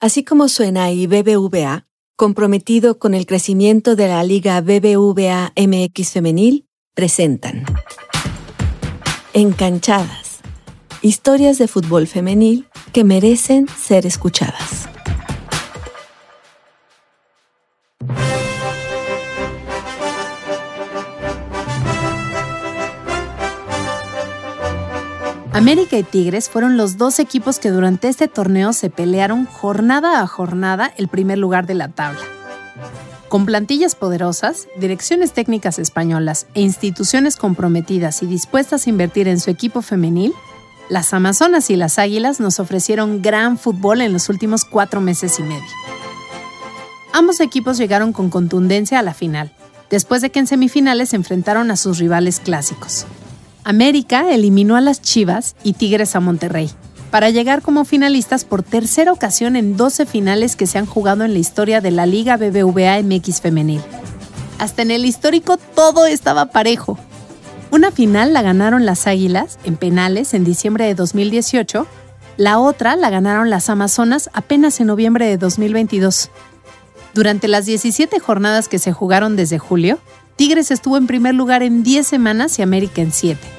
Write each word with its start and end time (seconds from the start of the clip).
Así 0.00 0.22
como 0.22 0.48
suena 0.48 0.92
y 0.92 1.08
BBVA, 1.08 1.88
comprometido 2.14 3.00
con 3.00 3.14
el 3.14 3.26
crecimiento 3.26 3.96
de 3.96 4.06
la 4.06 4.22
Liga 4.22 4.60
BBVA 4.60 5.52
MX 5.56 6.12
Femenil, 6.12 6.68
presentan 6.94 7.64
Encanchadas. 9.32 10.38
Historias 11.02 11.58
de 11.58 11.66
fútbol 11.66 12.06
femenil 12.06 12.68
que 12.92 13.02
merecen 13.02 13.66
ser 13.66 14.06
escuchadas. 14.06 14.87
América 25.58 25.98
y 25.98 26.04
Tigres 26.04 26.48
fueron 26.48 26.76
los 26.76 26.98
dos 26.98 27.18
equipos 27.18 27.58
que 27.58 27.70
durante 27.70 28.06
este 28.06 28.28
torneo 28.28 28.72
se 28.72 28.90
pelearon 28.90 29.44
jornada 29.44 30.20
a 30.20 30.26
jornada 30.28 30.92
el 30.96 31.08
primer 31.08 31.36
lugar 31.36 31.66
de 31.66 31.74
la 31.74 31.88
tabla. 31.88 32.20
Con 33.28 33.44
plantillas 33.44 33.96
poderosas, 33.96 34.68
direcciones 34.78 35.32
técnicas 35.32 35.80
españolas 35.80 36.46
e 36.54 36.60
instituciones 36.60 37.36
comprometidas 37.36 38.22
y 38.22 38.26
dispuestas 38.26 38.86
a 38.86 38.90
invertir 38.90 39.26
en 39.26 39.40
su 39.40 39.50
equipo 39.50 39.82
femenil, 39.82 40.32
las 40.88 41.12
Amazonas 41.12 41.70
y 41.70 41.76
las 41.76 41.98
Águilas 41.98 42.38
nos 42.38 42.60
ofrecieron 42.60 43.20
gran 43.20 43.58
fútbol 43.58 44.00
en 44.00 44.12
los 44.12 44.28
últimos 44.28 44.64
cuatro 44.64 45.00
meses 45.00 45.40
y 45.40 45.42
medio. 45.42 45.66
Ambos 47.12 47.40
equipos 47.40 47.78
llegaron 47.78 48.12
con 48.12 48.30
contundencia 48.30 49.00
a 49.00 49.02
la 49.02 49.12
final, 49.12 49.52
después 49.90 50.22
de 50.22 50.30
que 50.30 50.38
en 50.38 50.46
semifinales 50.46 51.08
se 51.08 51.16
enfrentaron 51.16 51.72
a 51.72 51.76
sus 51.76 51.98
rivales 51.98 52.38
clásicos. 52.38 53.06
América 53.68 54.32
eliminó 54.32 54.76
a 54.76 54.80
las 54.80 55.02
Chivas 55.02 55.54
y 55.62 55.74
Tigres 55.74 56.16
a 56.16 56.20
Monterrey, 56.20 56.70
para 57.10 57.28
llegar 57.28 57.60
como 57.60 57.84
finalistas 57.84 58.46
por 58.46 58.62
tercera 58.62 59.12
ocasión 59.12 59.56
en 59.56 59.76
12 59.76 60.06
finales 60.06 60.56
que 60.56 60.66
se 60.66 60.78
han 60.78 60.86
jugado 60.86 61.22
en 61.22 61.34
la 61.34 61.38
historia 61.38 61.82
de 61.82 61.90
la 61.90 62.06
Liga 62.06 62.38
BBVA 62.38 63.02
MX 63.02 63.42
femenil. 63.42 63.82
Hasta 64.58 64.80
en 64.80 64.90
el 64.90 65.04
histórico 65.04 65.58
todo 65.58 66.06
estaba 66.06 66.46
parejo. 66.46 66.98
Una 67.70 67.90
final 67.90 68.32
la 68.32 68.40
ganaron 68.40 68.86
las 68.86 69.06
Águilas 69.06 69.58
en 69.64 69.76
penales 69.76 70.32
en 70.32 70.44
diciembre 70.44 70.86
de 70.86 70.94
2018, 70.94 71.86
la 72.38 72.60
otra 72.60 72.96
la 72.96 73.10
ganaron 73.10 73.50
las 73.50 73.68
Amazonas 73.68 74.30
apenas 74.32 74.80
en 74.80 74.86
noviembre 74.86 75.26
de 75.26 75.36
2022. 75.36 76.30
Durante 77.12 77.48
las 77.48 77.66
17 77.66 78.18
jornadas 78.18 78.66
que 78.66 78.78
se 78.78 78.94
jugaron 78.94 79.36
desde 79.36 79.58
julio, 79.58 79.98
Tigres 80.36 80.70
estuvo 80.70 80.96
en 80.96 81.06
primer 81.06 81.34
lugar 81.34 81.62
en 81.62 81.82
10 81.82 82.06
semanas 82.06 82.58
y 82.58 82.62
América 82.62 83.02
en 83.02 83.12
7. 83.12 83.57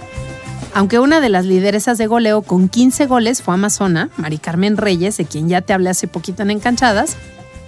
Aunque 0.74 1.00
una 1.00 1.20
de 1.20 1.30
las 1.30 1.46
lideresas 1.46 1.98
de 1.98 2.08
goleo 2.08 2.42
con 2.42 2.70
15 2.70 3.08
goles 3.08 3.42
fue 3.42 3.54
Amazona, 3.56 4.10
Mari 4.18 4.38
Carmen 4.38 4.78
Reyes, 4.78 5.18
de 5.18 5.26
quien 5.26 5.50
ya 5.50 5.62
te 5.62 5.74
hablé 5.74 5.90
hace 5.90 6.08
poquito 6.08 6.44
en 6.44 6.52
Encanchadas, 6.52 7.18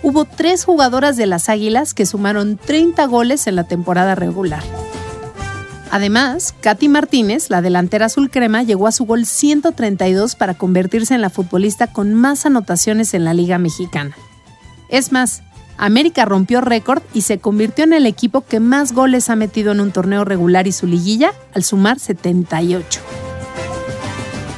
hubo 0.04 0.26
tres 0.26 0.66
jugadoras 0.66 1.18
de 1.18 1.26
las 1.26 1.50
Águilas 1.50 1.94
que 1.94 2.06
sumaron 2.06 2.58
30 2.58 3.06
goles 3.08 3.48
en 3.48 3.56
la 3.56 3.64
temporada 3.64 4.16
regular. 4.16 4.64
Además, 5.92 6.56
Katy 6.62 6.88
Martínez, 6.88 7.50
la 7.50 7.62
delantera 7.62 8.06
azul 8.06 8.30
crema, 8.32 8.64
llegó 8.64 8.88
a 8.88 8.94
su 8.94 9.06
gol 9.06 9.26
132 9.26 10.36
para 10.36 10.54
convertirse 10.54 11.14
en 11.14 11.22
la 11.22 11.30
futbolista 11.30 11.88
con 11.88 12.14
más 12.14 12.46
anotaciones 12.46 13.14
en 13.14 13.26
la 13.26 13.34
Liga 13.34 13.58
Mexicana. 13.58 14.16
Es 14.88 15.12
más, 15.12 15.44
América 15.78 16.26
rompió 16.26 16.62
récord 16.62 17.02
y 17.14 17.22
se 17.22 17.40
convirtió 17.40 17.84
en 17.84 17.94
el 17.94 18.06
equipo 18.06 18.42
que 18.42 18.60
más 18.60 18.94
goles 18.94 19.30
ha 19.30 19.36
metido 19.36 19.72
en 19.72 19.82
un 19.82 19.92
torneo 19.92 20.24
regular 20.26 20.68
y 20.68 20.72
su 20.72 20.88
liguilla, 20.88 21.34
al 21.54 21.64
sumar 21.64 22.00
78. 22.00 23.02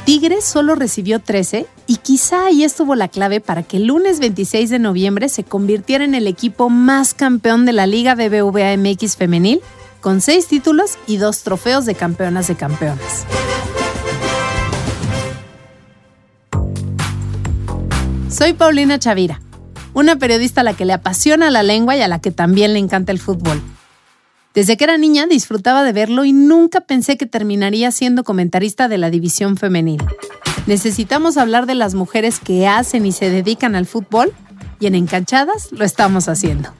Tigres 0.04 0.44
solo 0.44 0.74
recibió 0.74 1.18
13 1.20 1.66
y 1.86 1.96
quizá 1.96 2.46
ahí 2.46 2.62
estuvo 2.62 2.94
la 2.94 3.08
clave 3.08 3.40
para 3.40 3.62
que 3.62 3.78
el 3.78 3.86
lunes 3.86 4.20
26 4.20 4.68
de 4.68 4.78
noviembre 4.78 5.30
se 5.30 5.44
convirtiera 5.44 6.04
en 6.04 6.14
el 6.14 6.26
equipo 6.26 6.68
más 6.68 7.14
campeón 7.14 7.64
de 7.64 7.72
la 7.72 7.86
Liga 7.86 8.14
BBVA 8.14 8.76
MX 8.76 9.16
femenil, 9.16 9.60
con 10.02 10.20
6 10.20 10.46
títulos 10.46 10.98
y 11.06 11.16
2 11.16 11.42
trofeos 11.42 11.86
de 11.86 11.94
campeonas 11.94 12.48
de 12.48 12.54
campeones. 12.54 13.24
Soy 18.28 18.52
Paulina 18.52 18.98
Chavira 18.98 19.40
una 19.94 20.16
periodista 20.16 20.60
a 20.60 20.64
la 20.64 20.74
que 20.74 20.84
le 20.84 20.92
apasiona 20.92 21.50
la 21.50 21.62
lengua 21.62 21.96
y 21.96 22.02
a 22.02 22.08
la 22.08 22.20
que 22.20 22.30
también 22.30 22.74
le 22.74 22.80
encanta 22.80 23.12
el 23.12 23.18
fútbol. 23.18 23.62
Desde 24.52 24.76
que 24.76 24.84
era 24.84 24.98
niña 24.98 25.26
disfrutaba 25.26 25.82
de 25.82 25.92
verlo 25.92 26.24
y 26.24 26.32
nunca 26.32 26.80
pensé 26.82 27.16
que 27.16 27.26
terminaría 27.26 27.90
siendo 27.90 28.22
comentarista 28.22 28.88
de 28.88 28.98
la 28.98 29.10
división 29.10 29.56
femenil. 29.56 30.02
Necesitamos 30.66 31.36
hablar 31.36 31.66
de 31.66 31.74
las 31.74 31.94
mujeres 31.94 32.38
que 32.38 32.68
hacen 32.68 33.06
y 33.06 33.12
se 33.12 33.30
dedican 33.30 33.74
al 33.74 33.86
fútbol 33.86 34.32
y 34.80 34.86
en 34.86 34.94
Encanchadas 34.94 35.72
lo 35.72 35.84
estamos 35.84 36.28
haciendo. 36.28 36.70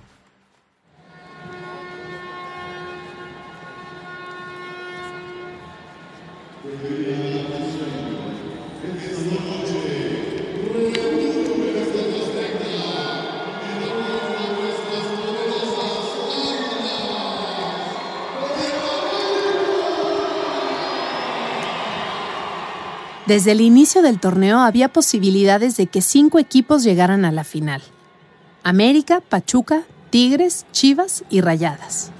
Desde 23.26 23.52
el 23.52 23.62
inicio 23.62 24.02
del 24.02 24.20
torneo 24.20 24.58
había 24.58 24.88
posibilidades 24.88 25.78
de 25.78 25.86
que 25.86 26.02
cinco 26.02 26.38
equipos 26.38 26.82
llegaran 26.82 27.24
a 27.24 27.32
la 27.32 27.44
final. 27.44 27.80
América, 28.62 29.22
Pachuca, 29.26 29.84
Tigres, 30.10 30.66
Chivas 30.72 31.24
y 31.30 31.40
Rayadas. 31.40 32.10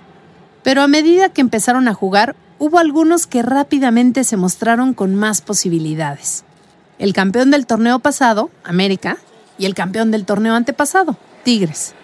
Pero 0.63 0.81
a 0.81 0.89
medida 0.89 1.29
que 1.29 1.43
empezaron 1.43 1.89
a 1.89 1.95
jugar, 1.95 2.37
hubo 2.59 2.79
algunos 2.79 3.27
que 3.27 3.43
rápidamente 3.43 4.25
se 4.25 4.39
mostraron 4.39 4.95
con 4.95 5.15
más 5.15 5.43
posibilidades. 5.43 6.45
El 6.99 7.13
campeón 7.13 7.51
del 7.51 7.67
torneo 7.67 7.99
pasado, 7.99 8.51
América, 8.65 9.19
y 9.59 9.67
el 9.67 9.75
campeón 9.75 10.11
del 10.11 10.25
torneo 10.25 10.55
antepasado, 10.55 11.19
Tigres. 11.45 11.95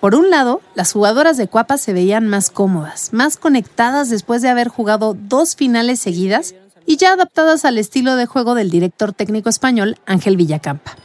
Por 0.00 0.14
un 0.14 0.30
lado, 0.30 0.62
las 0.74 0.92
jugadoras 0.92 1.36
de 1.36 1.48
Cuapa 1.48 1.76
se 1.76 1.92
veían 1.92 2.26
más 2.26 2.48
cómodas, 2.48 3.12
más 3.12 3.36
conectadas 3.36 4.08
después 4.08 4.40
de 4.40 4.48
haber 4.48 4.68
jugado 4.68 5.14
dos 5.14 5.54
finales 5.54 6.00
seguidas 6.00 6.54
y 6.86 6.96
ya 6.96 7.12
adaptadas 7.12 7.64
al 7.64 7.78
estilo 7.78 8.16
de 8.16 8.26
juego 8.26 8.54
del 8.54 8.70
director 8.70 9.12
técnico 9.12 9.48
español 9.48 9.98
Ángel 10.06 10.36
Villacampa. 10.36 10.96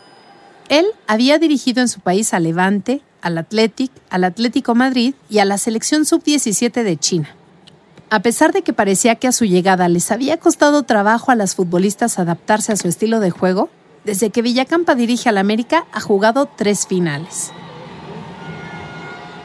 Él 0.69 0.85
había 1.07 1.37
dirigido 1.37 1.81
en 1.81 1.87
su 1.87 1.99
país 1.99 2.33
a 2.33 2.39
Levante, 2.39 3.01
al 3.21 3.37
Athletic, 3.37 3.91
al 4.09 4.23
Atlético 4.23 4.75
Madrid 4.75 5.15
y 5.29 5.39
a 5.39 5.45
la 5.45 5.57
selección 5.57 6.05
sub-17 6.05 6.83
de 6.83 6.97
China. 6.97 7.35
A 8.09 8.21
pesar 8.21 8.53
de 8.53 8.61
que 8.61 8.73
parecía 8.73 9.15
que 9.15 9.27
a 9.27 9.31
su 9.31 9.45
llegada 9.45 9.89
les 9.89 10.11
había 10.11 10.37
costado 10.37 10.83
trabajo 10.83 11.31
a 11.31 11.35
las 11.35 11.55
futbolistas 11.55 12.19
adaptarse 12.19 12.71
a 12.71 12.77
su 12.77 12.87
estilo 12.87 13.19
de 13.19 13.31
juego, 13.31 13.69
desde 14.03 14.29
que 14.29 14.43
Villacampa 14.43 14.95
dirige 14.95 15.29
al 15.29 15.37
América 15.37 15.85
ha 15.91 15.99
jugado 15.99 16.47
tres 16.55 16.85
finales. 16.85 17.51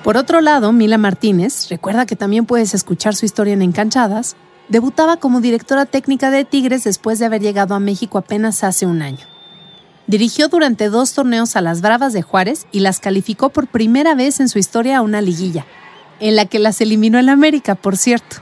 Por 0.04 0.16
otro 0.16 0.41
lado, 0.41 0.72
Mila 0.72 0.98
Martínez, 0.98 1.68
recuerda 1.68 2.06
que 2.06 2.16
también 2.16 2.47
puedes 2.47 2.74
escuchar 2.74 3.14
su 3.14 3.26
historia 3.26 3.54
en 3.54 3.62
Encanchadas, 3.62 4.36
Debutaba 4.70 5.16
como 5.16 5.41
directora 5.41 5.84
técnica 5.84 6.31
de 6.31 6.44
Tigres 6.44 6.84
después 6.84 7.19
de 7.19 7.26
haber 7.26 7.42
llegado 7.42 7.75
a 7.75 7.81
México 7.81 8.19
apenas 8.19 8.62
hace 8.62 8.86
un 8.86 9.03
año. 9.03 9.26
Dirigió 10.06 10.47
durante 10.47 10.88
dos 10.88 11.12
torneos 11.12 11.56
a 11.56 11.60
las 11.60 11.81
Bravas 11.81 12.12
de 12.12 12.22
Juárez 12.22 12.69
y 12.70 12.78
las 12.78 13.00
calificó 13.00 13.48
por 13.48 13.66
primera 13.66 14.14
vez 14.14 14.38
en 14.38 14.48
su 14.48 14.60
historia 14.60 14.98
a 14.98 15.03
una 15.03 15.22
liguilla, 15.22 15.66
en 16.20 16.36
la 16.36 16.47
que 16.47 16.60
las 16.60 16.80
eliminó 16.80 17.19
el 17.19 17.28
América, 17.28 17.75
por 17.75 17.97
cierto. 17.97 18.36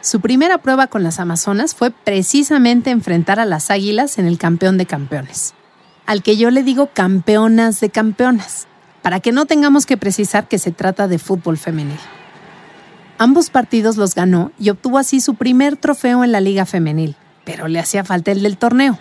Su 0.00 0.20
primera 0.20 0.58
prueba 0.58 0.86
con 0.86 1.02
las 1.02 1.18
Amazonas 1.18 1.74
fue 1.74 1.90
precisamente 1.90 2.90
enfrentar 2.90 3.40
a 3.40 3.44
las 3.44 3.70
Águilas 3.70 4.18
en 4.18 4.26
el 4.26 4.38
campeón 4.38 4.78
de 4.78 4.86
campeones, 4.86 5.54
al 6.06 6.22
que 6.22 6.36
yo 6.36 6.52
le 6.52 6.62
digo 6.62 6.90
campeonas 6.92 7.80
de 7.80 7.90
campeonas, 7.90 8.68
para 9.02 9.18
que 9.18 9.32
no 9.32 9.46
tengamos 9.46 9.86
que 9.86 9.96
precisar 9.96 10.46
que 10.46 10.58
se 10.58 10.70
trata 10.70 11.08
de 11.08 11.18
fútbol 11.18 11.58
femenil. 11.58 11.98
Ambos 13.22 13.50
partidos 13.50 13.98
los 13.98 14.16
ganó 14.16 14.50
y 14.58 14.70
obtuvo 14.70 14.98
así 14.98 15.20
su 15.20 15.36
primer 15.36 15.76
trofeo 15.76 16.24
en 16.24 16.32
la 16.32 16.40
liga 16.40 16.66
femenil, 16.66 17.14
pero 17.44 17.68
le 17.68 17.78
hacía 17.78 18.02
falta 18.02 18.32
el 18.32 18.42
del 18.42 18.56
torneo. 18.58 18.98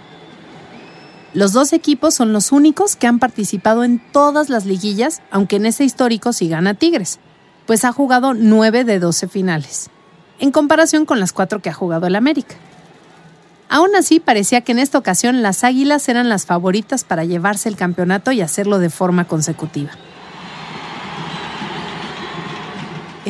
Los 1.33 1.53
dos 1.53 1.73
equipos 1.73 2.13
son 2.13 2.31
los 2.31 2.51
únicos 2.51 2.95
que 2.95 3.07
han 3.07 3.17
participado 3.17 3.83
en 3.83 3.99
todas 4.11 4.49
las 4.49 4.67
liguillas, 4.67 5.23
aunque 5.31 5.55
en 5.55 5.65
ese 5.65 5.85
histórico 5.85 6.33
sí 6.33 6.49
gana 6.49 6.75
Tigres, 6.75 7.17
pues 7.65 7.83
ha 7.83 7.91
jugado 7.91 8.35
9 8.35 8.83
de 8.83 8.99
12 8.99 9.27
finales, 9.27 9.89
en 10.39 10.51
comparación 10.51 11.07
con 11.07 11.19
las 11.19 11.33
cuatro 11.33 11.63
que 11.63 11.71
ha 11.71 11.73
jugado 11.73 12.05
el 12.05 12.15
América. 12.15 12.57
Aún 13.69 13.95
así, 13.95 14.19
parecía 14.19 14.61
que 14.61 14.73
en 14.73 14.77
esta 14.77 14.99
ocasión 14.99 15.41
las 15.41 15.63
Águilas 15.63 16.07
eran 16.09 16.29
las 16.29 16.45
favoritas 16.45 17.03
para 17.05 17.25
llevarse 17.25 17.69
el 17.69 17.75
campeonato 17.75 18.31
y 18.31 18.41
hacerlo 18.41 18.77
de 18.77 18.91
forma 18.91 19.25
consecutiva. 19.25 19.93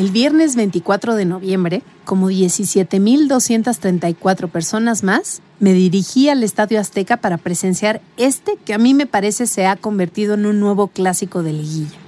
El 0.02 0.10
viernes 0.10 0.56
24 0.56 1.14
de 1.14 1.26
noviembre, 1.26 1.84
como 2.06 2.32
17.234 2.32 4.50
personas 4.50 5.04
más, 5.04 5.44
me 5.60 5.74
dirigí 5.74 6.28
al 6.28 6.44
Estadio 6.44 6.80
Azteca 6.80 7.18
para 7.18 7.38
presenciar 7.38 8.02
este 8.18 8.58
que 8.66 8.74
a 8.74 8.80
mí 8.80 8.96
me 8.96 9.06
parece 9.06 9.46
se 9.46 9.68
ha 9.68 9.76
convertido 9.76 10.34
en 10.34 10.48
un 10.48 10.60
nuevo 10.60 10.88
clásico 10.88 11.44
de 11.44 11.54
liguilla. 11.54 12.00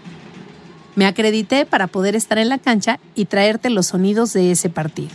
Me 0.96 1.06
acredité 1.06 1.68
para 1.68 1.86
poder 1.86 2.16
estar 2.16 2.40
en 2.40 2.50
la 2.50 2.58
cancha 2.58 3.00
y 3.14 3.26
traerte 3.26 3.70
los 3.70 3.86
sonidos 3.86 4.34
de 4.34 4.50
ese 4.50 4.72
partido. 4.72 5.12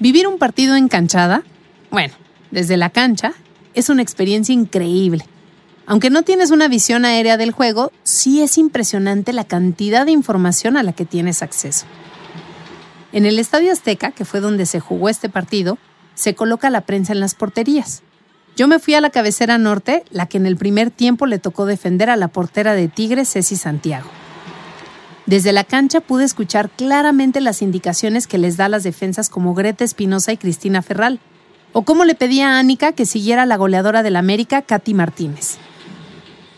Vivir 0.00 0.26
un 0.26 0.38
partido 0.38 0.74
en 0.74 0.88
canchada, 0.88 1.44
bueno, 1.92 2.14
desde 2.50 2.76
la 2.76 2.90
cancha, 2.90 3.32
es 3.74 3.90
una 3.90 4.02
experiencia 4.02 4.52
increíble. 4.52 5.24
Aunque 5.86 6.10
no 6.10 6.22
tienes 6.22 6.50
una 6.50 6.66
visión 6.66 7.04
aérea 7.04 7.36
del 7.36 7.52
juego, 7.52 7.92
sí 8.02 8.42
es 8.42 8.58
impresionante 8.58 9.32
la 9.32 9.44
cantidad 9.44 10.04
de 10.04 10.10
información 10.10 10.76
a 10.76 10.82
la 10.82 10.92
que 10.92 11.04
tienes 11.04 11.42
acceso. 11.42 11.86
En 13.12 13.24
el 13.24 13.38
Estadio 13.38 13.72
Azteca, 13.72 14.10
que 14.10 14.24
fue 14.24 14.40
donde 14.40 14.66
se 14.66 14.80
jugó 14.80 15.08
este 15.08 15.28
partido, 15.28 15.78
se 16.14 16.34
coloca 16.34 16.70
la 16.70 16.80
prensa 16.80 17.12
en 17.12 17.20
las 17.20 17.36
porterías. 17.36 18.02
Yo 18.56 18.66
me 18.66 18.80
fui 18.80 18.94
a 18.94 19.00
la 19.00 19.10
cabecera 19.10 19.58
norte, 19.58 20.02
la 20.10 20.26
que 20.26 20.38
en 20.38 20.46
el 20.46 20.56
primer 20.56 20.90
tiempo 20.90 21.26
le 21.26 21.38
tocó 21.38 21.66
defender 21.66 22.10
a 22.10 22.16
la 22.16 22.28
portera 22.28 22.74
de 22.74 22.88
Tigres, 22.88 23.30
Ceci 23.30 23.54
Santiago. 23.54 24.08
Desde 25.26 25.52
la 25.52 25.62
cancha 25.62 26.00
pude 26.00 26.24
escuchar 26.24 26.68
claramente 26.70 27.40
las 27.40 27.62
indicaciones 27.62 28.26
que 28.26 28.38
les 28.38 28.56
da 28.56 28.68
las 28.68 28.82
defensas 28.82 29.28
como 29.28 29.54
Greta 29.54 29.84
Espinosa 29.84 30.32
y 30.32 30.36
Cristina 30.36 30.82
Ferral, 30.82 31.20
o 31.72 31.82
cómo 31.82 32.04
le 32.04 32.14
pedía 32.14 32.52
a 32.52 32.58
Ánica 32.58 32.92
que 32.92 33.06
siguiera 33.06 33.42
a 33.42 33.46
la 33.46 33.56
goleadora 33.56 34.02
del 34.02 34.16
América, 34.16 34.62
Katy 34.62 34.94
Martínez. 34.94 35.58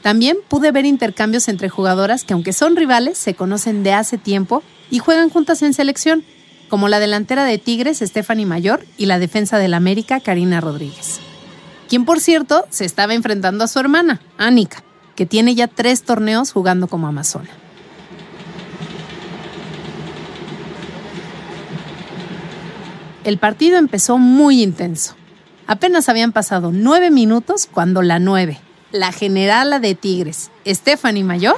También 0.03 0.39
pude 0.49 0.73
ver 0.73 0.85
intercambios 0.85 1.49
entre 1.49 1.69
jugadoras 1.69 2.25
que 2.25 2.33
aunque 2.33 2.53
son 2.53 2.77
rivales, 2.77 3.19
se 3.19 3.35
conocen 3.35 3.83
de 3.83 3.93
hace 3.93 4.19
tiempo 4.19 4.63
y 4.91 5.01
juegan 5.01 5.29
juntas 5.29 5.63
en 5.63 5.75
selección, 5.75 6.25
como 6.69 6.89
la 6.89 7.01
delantera 7.01 7.45
de 7.45 7.59
Tigres, 7.59 7.99
Stephanie 7.99 8.47
Mayor, 8.47 8.85
y 8.97 9.07
la 9.07 9.19
defensa 9.19 9.59
del 9.59 9.75
América, 9.75 10.21
Karina 10.21 10.61
Rodríguez. 10.61 11.21
Quien, 11.89 12.05
por 12.05 12.21
cierto, 12.21 12.67
se 12.71 12.85
estaba 12.85 13.15
enfrentando 13.15 13.65
a 13.65 13.69
su 13.69 13.79
hermana, 13.79 14.21
Ánica, 14.37 14.85
que 15.17 15.27
tiene 15.27 15.55
ya 15.55 15.67
tres 15.67 16.03
torneos 16.03 16.53
jugando 16.53 16.87
como 16.87 17.09
amazona. 17.09 17.49
El 23.25 23.39
partido 23.39 23.79
empezó 23.79 24.17
muy 24.19 24.63
intenso. 24.63 25.15
Apenas 25.67 26.09
habían 26.09 26.33
pasado 26.33 26.71
nueve 26.73 27.11
minutos 27.11 27.69
cuando 27.71 28.01
la 28.01 28.19
nueve, 28.19 28.61
la 28.93 29.13
generala 29.13 29.81
de 29.81 29.95
Tigres, 29.95 30.51
Stephanie 30.67 31.25
Mayor, 31.25 31.57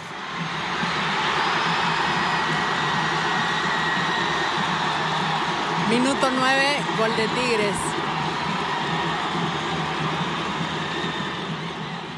Minuto 5.91 6.29
9, 6.33 6.63
gol 6.99 7.11
de 7.17 7.27
Tigres. 7.27 7.75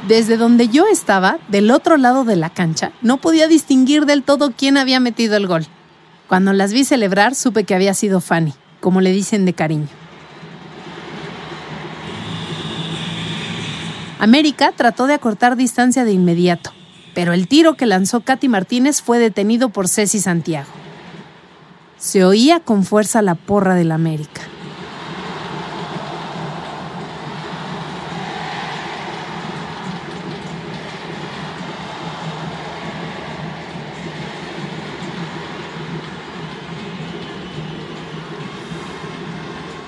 Desde 0.06 0.36
donde 0.36 0.68
yo 0.68 0.86
estaba, 0.86 1.38
del 1.48 1.70
otro 1.70 1.96
lado 1.96 2.24
de 2.24 2.36
la 2.36 2.50
cancha, 2.50 2.92
no 3.00 3.16
podía 3.16 3.48
distinguir 3.48 4.04
del 4.04 4.24
todo 4.24 4.52
quién 4.52 4.76
había 4.76 5.00
metido 5.00 5.38
el 5.38 5.46
gol. 5.46 5.66
Cuando 6.28 6.52
las 6.52 6.74
vi 6.74 6.84
celebrar, 6.84 7.34
supe 7.34 7.64
que 7.64 7.74
había 7.74 7.94
sido 7.94 8.20
Fanny, 8.20 8.52
como 8.80 9.00
le 9.00 9.10
dicen 9.10 9.46
de 9.46 9.54
cariño. 9.54 10.01
América 14.22 14.70
trató 14.70 15.08
de 15.08 15.14
acortar 15.14 15.56
distancia 15.56 16.04
de 16.04 16.12
inmediato, 16.12 16.70
pero 17.12 17.32
el 17.32 17.48
tiro 17.48 17.74
que 17.74 17.86
lanzó 17.86 18.20
Katy 18.20 18.46
Martínez 18.46 19.02
fue 19.02 19.18
detenido 19.18 19.70
por 19.70 19.88
Ceci 19.88 20.20
Santiago. 20.20 20.68
Se 21.98 22.24
oía 22.24 22.60
con 22.60 22.84
fuerza 22.84 23.20
la 23.20 23.34
porra 23.34 23.74
del 23.74 23.90
América. 23.90 24.42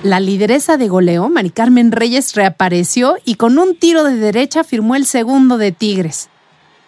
La 0.05 0.19
lideresa 0.19 0.77
de 0.77 0.87
goleo, 0.87 1.29
Mari 1.29 1.49
Carmen 1.49 1.91
Reyes, 1.91 2.35
reapareció 2.35 3.15
y 3.25 3.37
con 3.37 3.57
un 3.57 3.75
tiro 3.75 4.03
de 4.03 4.15
derecha 4.15 4.63
firmó 4.63 4.95
el 4.95 5.07
segundo 5.07 5.57
de 5.57 5.71
Tigres. 5.71 6.29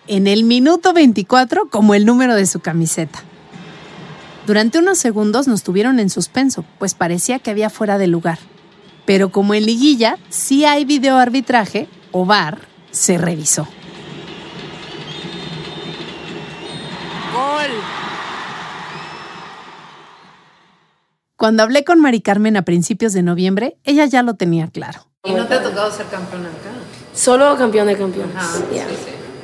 En 0.06 0.28
el 0.28 0.44
minuto 0.44 0.94
24 0.94 1.68
como 1.72 1.96
el 1.96 2.06
número 2.06 2.36
de 2.36 2.46
su 2.46 2.60
camiseta. 2.60 3.24
Durante 4.46 4.78
unos 4.78 5.00
segundos 5.00 5.48
nos 5.48 5.64
tuvieron 5.64 6.00
en 6.00 6.12
suspenso, 6.12 6.64
pues 6.78 6.94
parecía 6.94 7.40
que 7.40 7.50
había 7.50 7.72
fuera 7.72 7.98
de 7.98 8.06
lugar. 8.06 8.38
Pero 9.08 9.32
como 9.32 9.56
en 9.56 9.66
liguilla 9.66 10.20
sí 10.30 10.66
hay 10.66 10.86
videoarbitraje, 10.86 11.88
o 12.12 12.24
VAR, 12.24 12.68
se 12.92 13.18
revisó. 13.18 13.68
Gol. 17.34 18.07
Cuando 21.38 21.62
hablé 21.62 21.84
con 21.84 22.00
Mari 22.02 22.22
Carmen 22.22 22.58
a 22.58 22.64
principios 22.64 23.14
de 23.14 23.22
noviembre, 23.22 23.78
ella 23.84 24.06
ya 24.06 24.24
lo 24.24 24.34
tenía 24.34 24.70
claro. 24.70 25.02
¿Y 25.24 25.34
no 25.34 25.46
te 25.46 25.54
ha 25.54 25.62
tocado 25.62 25.92
ser 25.92 26.08
campeón 26.08 26.48
acá? 26.48 26.72
Solo 27.14 27.56
campeón 27.56 27.86
de 27.86 27.96
campeones. 27.96 28.36
Ajá, 28.36 28.58
sí, 28.58 28.64
sí. 28.72 28.80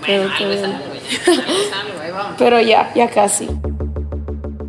Pero, 0.03 0.23
Bueno, 0.23 0.33
algo 0.33 0.53
es 0.53 0.61
todavía 0.61 0.77
algo, 0.79 0.93
ya. 0.95 1.31
Algo 1.31 1.51
es 1.53 1.73
algo, 1.73 2.01
ahí 2.01 2.11
vamos. 2.11 2.35
pero 2.39 2.61
ya, 2.61 2.91
ya 2.95 3.09
casi. 3.11 3.47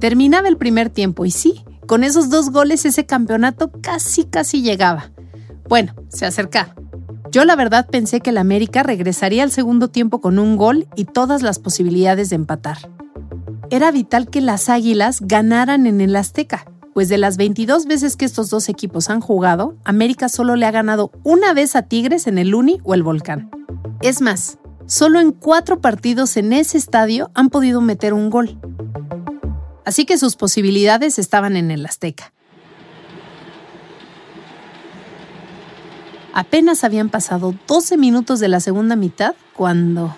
Terminaba 0.00 0.48
el 0.48 0.58
primer 0.58 0.90
tiempo 0.90 1.24
y 1.24 1.30
sí, 1.30 1.64
con 1.86 2.04
esos 2.04 2.28
dos 2.28 2.50
goles 2.50 2.84
ese 2.84 3.06
campeonato 3.06 3.72
casi 3.80 4.24
casi 4.24 4.60
llegaba. 4.60 5.10
Bueno, 5.66 5.94
se 6.08 6.26
acercaba. 6.26 6.74
Yo 7.30 7.46
la 7.46 7.56
verdad 7.56 7.88
pensé 7.90 8.20
que 8.20 8.30
el 8.30 8.38
América 8.38 8.82
regresaría 8.82 9.44
al 9.44 9.50
segundo 9.50 9.88
tiempo 9.88 10.20
con 10.20 10.38
un 10.38 10.58
gol 10.58 10.86
y 10.94 11.06
todas 11.06 11.40
las 11.40 11.58
posibilidades 11.58 12.28
de 12.28 12.36
empatar. 12.36 12.76
Era 13.70 13.90
vital 13.90 14.28
que 14.28 14.42
las 14.42 14.68
Águilas 14.68 15.20
ganaran 15.22 15.86
en 15.86 16.02
el 16.02 16.14
Azteca, 16.16 16.66
pues 16.94 17.08
de 17.08 17.18
las 17.18 17.36
22 17.36 17.86
veces 17.86 18.16
que 18.16 18.24
estos 18.24 18.48
dos 18.50 18.68
equipos 18.68 19.10
han 19.10 19.20
jugado, 19.20 19.76
América 19.84 20.28
solo 20.28 20.54
le 20.54 20.64
ha 20.64 20.70
ganado 20.70 21.10
una 21.24 21.52
vez 21.52 21.74
a 21.74 21.82
Tigres 21.82 22.28
en 22.28 22.38
el 22.38 22.54
Uni 22.54 22.80
o 22.84 22.94
el 22.94 23.02
Volcán. 23.02 23.50
Es 24.00 24.20
más, 24.20 24.58
solo 24.86 25.18
en 25.18 25.32
cuatro 25.32 25.80
partidos 25.80 26.36
en 26.36 26.52
ese 26.52 26.78
estadio 26.78 27.32
han 27.34 27.50
podido 27.50 27.80
meter 27.80 28.14
un 28.14 28.30
gol. 28.30 28.58
Así 29.84 30.06
que 30.06 30.16
sus 30.16 30.36
posibilidades 30.36 31.18
estaban 31.18 31.56
en 31.56 31.72
el 31.72 31.84
Azteca. 31.84 32.32
Apenas 36.32 36.84
habían 36.84 37.10
pasado 37.10 37.54
12 37.66 37.96
minutos 37.96 38.38
de 38.38 38.48
la 38.48 38.60
segunda 38.60 38.96
mitad 38.96 39.34
cuando... 39.52 40.14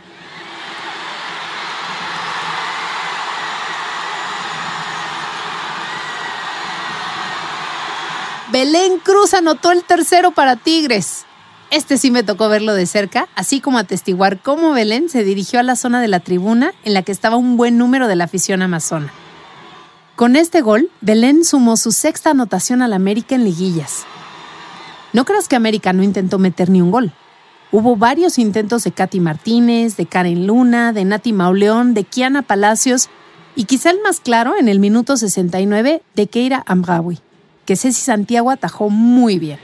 Belén 8.59 9.01
Cruz 9.05 9.35
anotó 9.35 9.71
el 9.71 9.85
tercero 9.85 10.31
para 10.31 10.57
Tigres. 10.57 11.27
Este 11.71 11.99
sí 11.99 12.11
me 12.11 12.23
tocó 12.23 12.49
verlo 12.49 12.73
de 12.73 12.87
cerca, 12.87 13.29
así 13.35 13.61
como 13.61 13.77
atestiguar 13.77 14.41
cómo 14.41 14.73
Belén 14.73 15.11
se 15.11 15.25
dirigió 15.25 15.61
a 15.61 15.63
la 15.63 15.77
zona 15.77 16.01
de 16.01 16.09
la 16.09 16.21
tribuna 16.21 16.73
en 16.83 16.95
la 16.95 17.03
que 17.03 17.13
estaba 17.13 17.37
un 17.37 17.59
buen 17.59 17.77
número 17.77 18.09
de 18.09 18.17
la 18.17 18.25
afición 18.25 18.63
amazona. 18.63 19.13
Con 20.15 20.37
este 20.37 20.63
gol, 20.63 20.89
Belén 21.03 21.45
sumó 21.45 21.77
su 21.77 21.93
sexta 21.93 22.31
anotación 22.31 22.81
al 22.81 22.95
América 22.95 23.35
en 23.35 23.45
liguillas. 23.45 24.07
No 25.13 25.27
creas 25.27 25.49
que 25.49 25.57
América 25.57 25.93
no 25.93 26.03
intentó 26.03 26.39
meter 26.39 26.71
ni 26.71 26.81
un 26.81 26.91
gol. 26.91 27.13
Hubo 27.73 27.97
varios 27.97 28.39
intentos 28.39 28.85
de 28.85 28.93
Katy 28.93 29.21
Martínez, 29.21 29.99
de 29.99 30.07
Karen 30.07 30.47
Luna, 30.47 30.95
de 30.95 31.05
Nati 31.05 31.35
Mauleón, 31.35 31.93
de 31.93 32.05
Kiana 32.05 32.41
Palacios 32.41 33.11
y 33.55 33.65
quizá 33.65 33.91
el 33.91 34.01
más 34.01 34.21
claro 34.21 34.55
en 34.59 34.69
el 34.69 34.81
minuto 34.81 35.19
69 35.19 36.03
de 36.15 36.27
Keira 36.27 36.65
Amraoui, 36.67 37.21
que 37.67 37.77
Ceci 37.77 38.01
Santiago 38.01 38.51
atajó 38.51 38.89
muy 38.89 39.39
bien. 39.39 39.59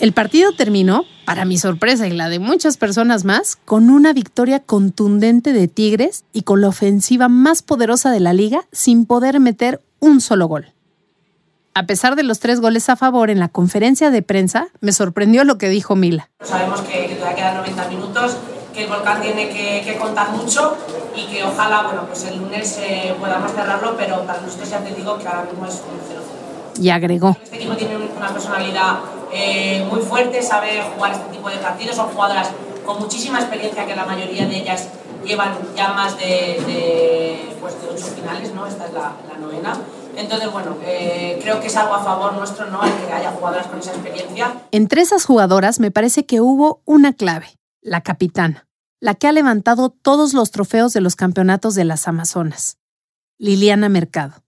El 0.00 0.12
partido 0.12 0.52
terminó, 0.52 1.04
para 1.26 1.44
mi 1.44 1.58
sorpresa 1.58 2.08
y 2.08 2.12
la 2.12 2.30
de 2.30 2.38
muchas 2.38 2.78
personas 2.78 3.24
más, 3.24 3.56
con 3.56 3.90
una 3.90 4.12
victoria 4.12 4.60
contundente 4.60 5.52
de 5.52 5.68
Tigres 5.68 6.24
y 6.32 6.42
con 6.42 6.62
la 6.62 6.68
ofensiva 6.68 7.28
más 7.28 7.62
poderosa 7.62 8.10
de 8.10 8.20
la 8.20 8.32
liga 8.32 8.66
sin 8.72 9.04
poder 9.04 9.40
meter 9.40 9.82
un 10.00 10.20
solo 10.20 10.46
gol. 10.46 10.72
A 11.74 11.86
pesar 11.86 12.16
de 12.16 12.22
los 12.22 12.40
tres 12.40 12.60
goles 12.60 12.88
a 12.88 12.96
favor 12.96 13.30
en 13.30 13.38
la 13.38 13.48
conferencia 13.48 14.10
de 14.10 14.22
prensa, 14.22 14.68
me 14.80 14.92
sorprendió 14.92 15.44
lo 15.44 15.56
que 15.56 15.68
dijo 15.68 15.94
Mila. 15.96 16.30
Sabemos 16.42 16.80
que, 16.80 17.06
que 17.06 17.14
todavía 17.14 17.36
quedan 17.36 17.56
90 17.58 17.88
minutos, 17.88 18.36
que 18.72 18.84
el 18.84 18.88
volcán 18.88 19.20
tiene 19.20 19.48
que, 19.48 19.82
que 19.84 19.96
contar 19.96 20.30
mucho 20.30 20.76
y 21.14 21.26
que 21.26 21.44
ojalá 21.44 21.82
bueno, 21.82 22.06
pues 22.06 22.24
el 22.24 22.38
lunes 22.38 22.78
eh, 22.80 23.14
podamos 23.18 23.52
cerrarlo, 23.52 23.96
pero 23.96 24.24
para 24.24 24.40
nosotros 24.40 24.70
ya 24.70 24.78
te 24.78 24.94
digo 24.94 25.18
que 25.18 25.26
ahora 25.26 25.44
mismo 25.44 25.66
es 25.66 25.74
un 25.74 26.78
0-0. 26.78 26.82
Y 26.82 26.90
agregó, 26.90 27.36
Este 27.42 27.56
equipo 27.56 27.74
tiene 27.76 27.96
una 27.96 28.28
personalidad 28.28 28.98
eh, 29.32 29.86
muy 29.90 30.00
fuerte, 30.00 30.42
sabe 30.42 30.82
jugar 30.94 31.12
este 31.12 31.30
tipo 31.30 31.48
de 31.50 31.56
partidos, 31.56 31.96
son 31.96 32.08
jugadoras 32.08 32.50
con 32.84 32.98
muchísima 32.98 33.38
experiencia, 33.40 33.86
que 33.86 33.94
la 33.94 34.04
mayoría 34.04 34.46
de 34.46 34.56
ellas 34.56 34.88
llevan 35.24 35.52
ya 35.76 35.92
más 35.92 36.16
de, 36.18 37.54
pues 37.60 37.74
de 37.80 37.88
ocho 37.88 38.06
finales, 38.06 38.54
¿no? 38.54 38.66
Esta 38.66 38.86
es 38.86 38.92
la, 38.92 39.12
novena. 39.38 39.72
Entonces, 40.16 40.50
bueno, 40.50 40.76
eh, 40.84 41.38
creo 41.42 41.60
que 41.60 41.68
es 41.68 41.76
algo 41.76 41.94
a 41.94 42.02
favor 42.02 42.32
nuestro, 42.34 42.66
¿no? 42.66 42.82
El 42.82 42.92
que 42.92 43.12
haya 43.12 43.30
jugadoras 43.30 43.66
con 43.68 43.78
esa 43.78 43.92
experiencia. 43.92 44.54
Entre 44.70 45.00
esas 45.02 45.24
jugadoras 45.24 45.80
me 45.80 45.90
parece 45.90 46.26
que 46.26 46.40
hubo 46.40 46.82
una 46.84 47.12
clave, 47.12 47.46
la 47.82 48.02
capitana, 48.02 48.66
la 49.00 49.14
que 49.14 49.26
ha 49.26 49.32
levantado 49.32 49.90
todos 49.90 50.34
los 50.34 50.50
trofeos 50.50 50.92
de 50.92 51.00
los 51.00 51.16
campeonatos 51.16 51.74
de 51.74 51.84
las 51.84 52.06
Amazonas, 52.08 52.78
Liliana 53.38 53.88
Mercado. 53.88 54.44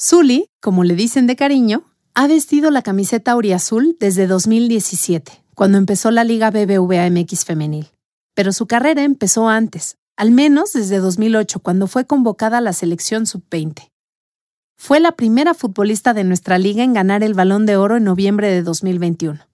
Zully, 0.00 0.50
como 0.60 0.84
le 0.84 0.94
dicen 0.94 1.26
de 1.26 1.34
cariño, 1.34 1.84
ha 2.14 2.28
vestido 2.28 2.70
la 2.70 2.82
camiseta 2.82 3.32
auriazul 3.32 3.96
desde 3.98 4.26
2017, 4.26 5.44
cuando 5.54 5.78
empezó 5.78 6.10
la 6.10 6.24
Liga 6.24 6.50
BBVA 6.50 7.10
MX 7.10 7.44
femenil. 7.44 7.88
Pero 8.34 8.52
su 8.52 8.66
carrera 8.66 9.02
empezó 9.02 9.48
antes, 9.48 9.98
al 10.16 10.30
menos 10.30 10.72
desde 10.72 10.98
2008, 10.98 11.58
cuando 11.60 11.88
fue 11.88 12.06
convocada 12.06 12.58
a 12.58 12.60
la 12.60 12.72
selección 12.72 13.26
sub-20. 13.26 13.90
Fue 14.76 15.00
la 15.00 15.12
primera 15.12 15.54
futbolista 15.54 16.14
de 16.14 16.22
nuestra 16.22 16.58
liga 16.58 16.84
en 16.84 16.92
ganar 16.92 17.24
el 17.24 17.34
balón 17.34 17.66
de 17.66 17.76
oro 17.76 17.96
en 17.96 18.04
noviembre 18.04 18.48
de 18.48 18.62
2021. 18.62 19.47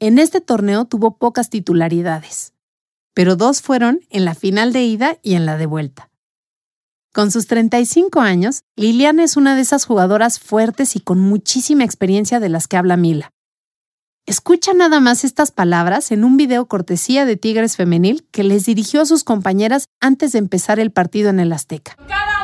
En 0.00 0.20
este 0.20 0.40
torneo 0.40 0.84
tuvo 0.84 1.16
pocas 1.16 1.50
titularidades, 1.50 2.52
pero 3.14 3.34
dos 3.34 3.62
fueron 3.62 4.00
en 4.10 4.24
la 4.24 4.36
final 4.36 4.72
de 4.72 4.84
ida 4.84 5.18
y 5.22 5.34
en 5.34 5.44
la 5.44 5.56
de 5.56 5.66
vuelta. 5.66 6.08
Con 7.12 7.32
sus 7.32 7.48
35 7.48 8.20
años, 8.20 8.60
Liliana 8.76 9.24
es 9.24 9.36
una 9.36 9.56
de 9.56 9.62
esas 9.62 9.86
jugadoras 9.86 10.38
fuertes 10.38 10.94
y 10.94 11.00
con 11.00 11.18
muchísima 11.18 11.82
experiencia 11.82 12.38
de 12.38 12.48
las 12.48 12.68
que 12.68 12.76
habla 12.76 12.96
Mila. 12.96 13.32
Escucha 14.24 14.72
nada 14.72 15.00
más 15.00 15.24
estas 15.24 15.50
palabras 15.50 16.12
en 16.12 16.22
un 16.22 16.36
video 16.36 16.68
cortesía 16.68 17.24
de 17.24 17.36
Tigres 17.36 17.74
Femenil 17.76 18.24
que 18.30 18.44
les 18.44 18.66
dirigió 18.66 19.00
a 19.00 19.06
sus 19.06 19.24
compañeras 19.24 19.86
antes 20.00 20.30
de 20.30 20.38
empezar 20.38 20.78
el 20.78 20.92
partido 20.92 21.30
en 21.30 21.40
el 21.40 21.52
Azteca. 21.52 21.96
Cada 22.06 22.37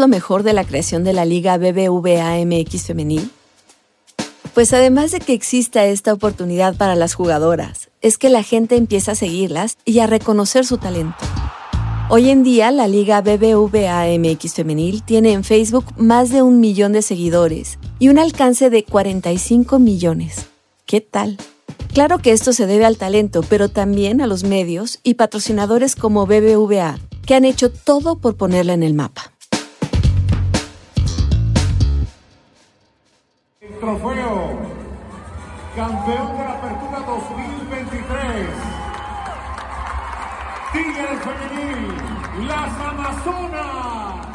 lo 0.00 0.08
mejor 0.08 0.42
de 0.42 0.52
la 0.52 0.64
creación 0.64 1.04
de 1.04 1.12
la 1.12 1.24
Liga 1.24 1.58
BBVA 1.58 2.44
MX 2.44 2.86
femenil? 2.86 3.30
Pues 4.54 4.72
además 4.72 5.12
de 5.12 5.20
que 5.20 5.32
exista 5.32 5.84
esta 5.84 6.12
oportunidad 6.12 6.74
para 6.74 6.96
las 6.96 7.14
jugadoras, 7.14 7.90
es 8.00 8.18
que 8.18 8.30
la 8.30 8.42
gente 8.42 8.76
empieza 8.76 9.12
a 9.12 9.14
seguirlas 9.14 9.76
y 9.84 10.00
a 10.00 10.06
reconocer 10.06 10.66
su 10.66 10.78
talento. 10.78 11.16
Hoy 12.08 12.30
en 12.30 12.42
día, 12.42 12.72
la 12.72 12.88
Liga 12.88 13.20
BBVA 13.20 14.06
MX 14.18 14.54
Femenil 14.54 15.04
tiene 15.04 15.30
en 15.30 15.44
Facebook 15.44 15.84
más 15.96 16.30
de 16.30 16.42
un 16.42 16.58
millón 16.58 16.92
de 16.92 17.02
seguidores 17.02 17.78
y 18.00 18.08
un 18.08 18.18
alcance 18.18 18.68
de 18.68 18.82
45 18.82 19.78
millones. 19.78 20.46
¿Qué 20.86 21.00
tal? 21.00 21.38
Claro 21.94 22.18
que 22.18 22.32
esto 22.32 22.52
se 22.52 22.66
debe 22.66 22.84
al 22.84 22.96
talento, 22.96 23.42
pero 23.48 23.68
también 23.68 24.20
a 24.20 24.26
los 24.26 24.42
medios 24.42 24.98
y 25.04 25.14
patrocinadores 25.14 25.94
como 25.94 26.26
BBVA, 26.26 26.98
que 27.24 27.36
han 27.36 27.44
hecho 27.44 27.70
todo 27.70 28.18
por 28.18 28.36
ponerla 28.36 28.72
en 28.72 28.82
el 28.82 28.94
mapa. 28.94 29.32
Trofeo 33.80 34.58
campeón 35.74 36.36
de 36.36 36.44
la 36.44 36.52
Apertura 36.52 37.00
2023. 37.06 38.48
Tigres 40.72 41.20
Femenil, 41.24 42.46
las 42.46 42.80
Amazonas. 42.80 44.26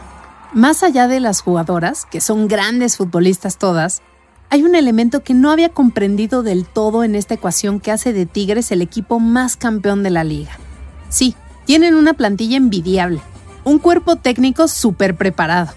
Más 0.53 0.83
allá 0.83 1.07
de 1.07 1.19
las 1.19 1.41
jugadoras, 1.41 2.05
que 2.05 2.21
son 2.21 2.47
grandes 2.47 2.97
futbolistas 2.97 3.57
todas, 3.57 4.01
hay 4.49 4.63
un 4.63 4.73
elemento 4.73 5.21
que 5.21 5.33
no 5.33 5.51
había 5.51 5.69
comprendido 5.69 6.41
del 6.41 6.65
todo 6.65 7.03
en 7.03 7.13
esta 7.13 7.35
ecuación 7.35 7.79
que 7.79 7.91
hace 7.91 8.13
de 8.13 8.25
Tigres 8.25 8.71
el 8.71 8.81
equipo 8.81 9.19
más 9.19 9.57
campeón 9.57 10.01
de 10.01 10.09
la 10.09 10.23
liga. 10.23 10.53
Sí, 11.09 11.35
tienen 11.65 11.93
una 11.93 12.13
plantilla 12.13 12.57
envidiable, 12.57 13.21
un 13.63 13.79
cuerpo 13.79 14.15
técnico 14.15 14.67
súper 14.67 15.15
preparado, 15.15 15.73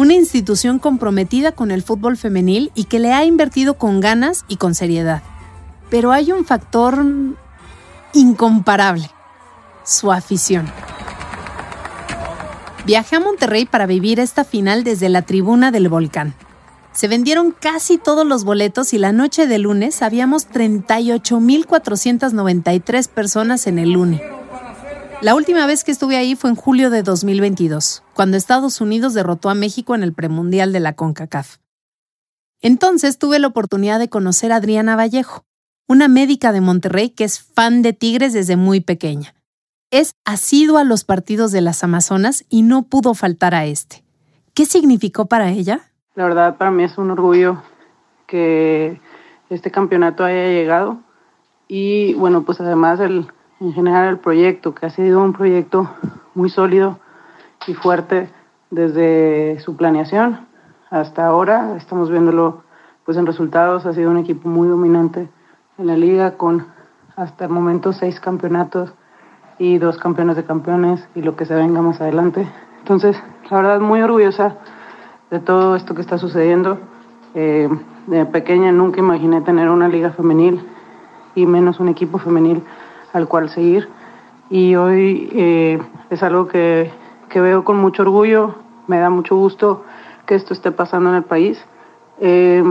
una 0.00 0.14
institución 0.14 0.78
comprometida 0.78 1.52
con 1.52 1.70
el 1.70 1.82
fútbol 1.82 2.16
femenil 2.16 2.72
y 2.74 2.84
que 2.84 2.98
le 2.98 3.12
ha 3.12 3.26
invertido 3.26 3.74
con 3.74 4.00
ganas 4.00 4.46
y 4.48 4.56
con 4.56 4.74
seriedad. 4.74 5.20
Pero 5.90 6.10
hay 6.10 6.32
un 6.32 6.46
factor 6.46 7.04
incomparable, 8.14 9.10
su 9.84 10.10
afición. 10.10 10.72
Viajé 12.86 13.16
a 13.16 13.20
Monterrey 13.20 13.66
para 13.66 13.84
vivir 13.84 14.20
esta 14.20 14.44
final 14.44 14.84
desde 14.84 15.10
la 15.10 15.20
tribuna 15.20 15.70
del 15.70 15.90
volcán. 15.90 16.32
Se 16.92 17.06
vendieron 17.06 17.52
casi 17.52 17.98
todos 17.98 18.26
los 18.26 18.44
boletos 18.44 18.94
y 18.94 18.98
la 18.98 19.12
noche 19.12 19.46
de 19.46 19.58
lunes 19.58 20.00
habíamos 20.00 20.48
38.493 20.48 23.06
personas 23.06 23.66
en 23.66 23.78
el 23.78 23.92
Luni. 23.92 24.18
La 25.22 25.34
última 25.34 25.66
vez 25.66 25.84
que 25.84 25.92
estuve 25.92 26.16
ahí 26.16 26.34
fue 26.34 26.48
en 26.48 26.56
julio 26.56 26.88
de 26.88 27.02
2022, 27.02 28.02
cuando 28.14 28.38
Estados 28.38 28.80
Unidos 28.80 29.12
derrotó 29.12 29.50
a 29.50 29.54
México 29.54 29.94
en 29.94 30.02
el 30.02 30.14
premundial 30.14 30.72
de 30.72 30.80
la 30.80 30.94
CONCACAF. 30.94 31.58
Entonces 32.62 33.18
tuve 33.18 33.38
la 33.38 33.48
oportunidad 33.48 33.98
de 33.98 34.08
conocer 34.08 34.50
a 34.50 34.56
Adriana 34.56 34.96
Vallejo, 34.96 35.44
una 35.86 36.08
médica 36.08 36.52
de 36.52 36.62
Monterrey 36.62 37.10
que 37.10 37.24
es 37.24 37.38
fan 37.38 37.82
de 37.82 37.92
Tigres 37.92 38.32
desde 38.32 38.56
muy 38.56 38.80
pequeña. 38.80 39.34
Es 39.90 40.14
asidua 40.24 40.80
a 40.80 40.84
los 40.84 41.04
partidos 41.04 41.52
de 41.52 41.60
las 41.60 41.84
Amazonas 41.84 42.46
y 42.48 42.62
no 42.62 42.84
pudo 42.84 43.12
faltar 43.12 43.54
a 43.54 43.66
este. 43.66 44.02
¿Qué 44.54 44.64
significó 44.64 45.26
para 45.26 45.50
ella? 45.50 45.80
La 46.14 46.24
verdad, 46.24 46.56
para 46.56 46.70
mí 46.70 46.84
es 46.84 46.96
un 46.96 47.10
orgullo 47.10 47.62
que 48.26 48.98
este 49.50 49.70
campeonato 49.70 50.24
haya 50.24 50.46
llegado 50.46 51.02
y 51.68 52.14
bueno, 52.14 52.42
pues 52.44 52.58
además 52.60 53.00
el, 53.00 53.26
en 53.60 53.74
general 53.74 54.08
el 54.08 54.18
proyecto, 54.18 54.74
que 54.74 54.86
ha 54.86 54.90
sido 54.90 55.22
un 55.22 55.34
proyecto 55.34 55.90
muy 56.34 56.48
sólido 56.48 56.98
y 57.66 57.74
fuerte 57.74 58.30
desde 58.70 59.60
su 59.60 59.76
planeación 59.76 60.46
hasta 60.88 61.26
ahora. 61.26 61.76
Estamos 61.76 62.10
viéndolo 62.10 62.62
pues 63.04 63.18
en 63.18 63.26
resultados, 63.26 63.84
ha 63.84 63.92
sido 63.92 64.10
un 64.10 64.16
equipo 64.16 64.48
muy 64.48 64.66
dominante 64.68 65.28
en 65.78 65.86
la 65.86 65.96
liga 65.96 66.36
con 66.38 66.66
hasta 67.16 67.44
el 67.44 67.50
momento 67.50 67.92
seis 67.92 68.18
campeonatos 68.18 68.94
y 69.58 69.76
dos 69.76 69.98
campeones 69.98 70.36
de 70.36 70.44
campeones 70.44 71.06
y 71.14 71.20
lo 71.20 71.36
que 71.36 71.44
se 71.44 71.54
venga 71.54 71.82
más 71.82 72.00
adelante. 72.00 72.48
Entonces, 72.78 73.22
la 73.50 73.58
verdad, 73.58 73.80
muy 73.80 74.00
orgullosa 74.00 74.56
de 75.30 75.38
todo 75.38 75.76
esto 75.76 75.94
que 75.94 76.00
está 76.00 76.16
sucediendo. 76.16 76.78
Eh, 77.34 77.68
de 78.06 78.24
pequeña 78.26 78.72
nunca 78.72 79.00
imaginé 79.00 79.42
tener 79.42 79.68
una 79.68 79.88
liga 79.88 80.10
femenil 80.10 80.66
y 81.34 81.46
menos 81.46 81.78
un 81.78 81.88
equipo 81.88 82.18
femenil 82.18 82.62
al 83.12 83.28
cual 83.28 83.50
seguir. 83.50 83.88
Y 84.50 84.74
hoy 84.74 85.30
eh, 85.32 85.78
es 86.10 86.22
algo 86.22 86.48
que, 86.48 86.90
que, 87.28 87.40
veo 87.40 87.64
con 87.64 87.76
mucho 87.76 88.02
orgullo, 88.02 88.56
me 88.86 88.98
da 88.98 89.10
mucho 89.10 89.36
gusto 89.36 89.84
que 90.26 90.34
esto 90.34 90.54
esté 90.54 90.72
pasando 90.72 91.10
en 91.10 91.16
el 91.16 91.22
país 91.22 91.58
eh, 92.20 92.62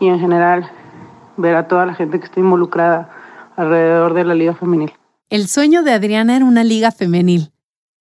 y 0.00 0.08
en 0.08 0.18
general 0.18 0.70
ver 1.36 1.56
a 1.56 1.68
toda 1.68 1.86
la 1.86 1.94
gente 1.94 2.18
que 2.18 2.26
está 2.26 2.40
involucrada 2.40 3.10
alrededor 3.56 4.14
de 4.14 4.24
la 4.24 4.34
liga 4.34 4.54
femenil. 4.54 4.92
El 5.28 5.46
sueño 5.48 5.82
de 5.82 5.92
Adriana 5.92 6.36
era 6.36 6.44
una 6.44 6.64
liga 6.64 6.90
femenil. 6.90 7.52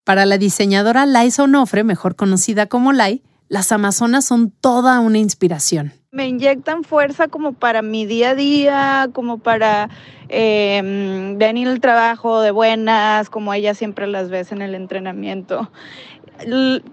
Para 0.03 0.25
la 0.25 0.37
diseñadora 0.37 1.05
Lai 1.05 1.29
Sonofre, 1.29 1.83
mejor 1.83 2.15
conocida 2.15 2.65
como 2.65 2.91
Lai, 2.93 3.21
las 3.49 3.71
Amazonas 3.71 4.25
son 4.25 4.51
toda 4.51 4.99
una 4.99 5.17
inspiración. 5.17 5.91
Me 6.11 6.27
inyectan 6.27 6.83
fuerza 6.83 7.27
como 7.27 7.53
para 7.53 7.81
mi 7.81 8.05
día 8.05 8.31
a 8.31 8.35
día, 8.35 9.09
como 9.11 9.39
para 9.39 9.89
eh, 10.29 11.33
venir 11.35 11.67
al 11.67 11.79
trabajo 11.81 12.41
de 12.41 12.51
buenas, 12.51 13.29
como 13.29 13.53
ella 13.53 13.73
siempre 13.73 14.07
las 14.07 14.29
ves 14.29 14.51
en 14.51 14.61
el 14.61 14.75
entrenamiento. 14.75 15.71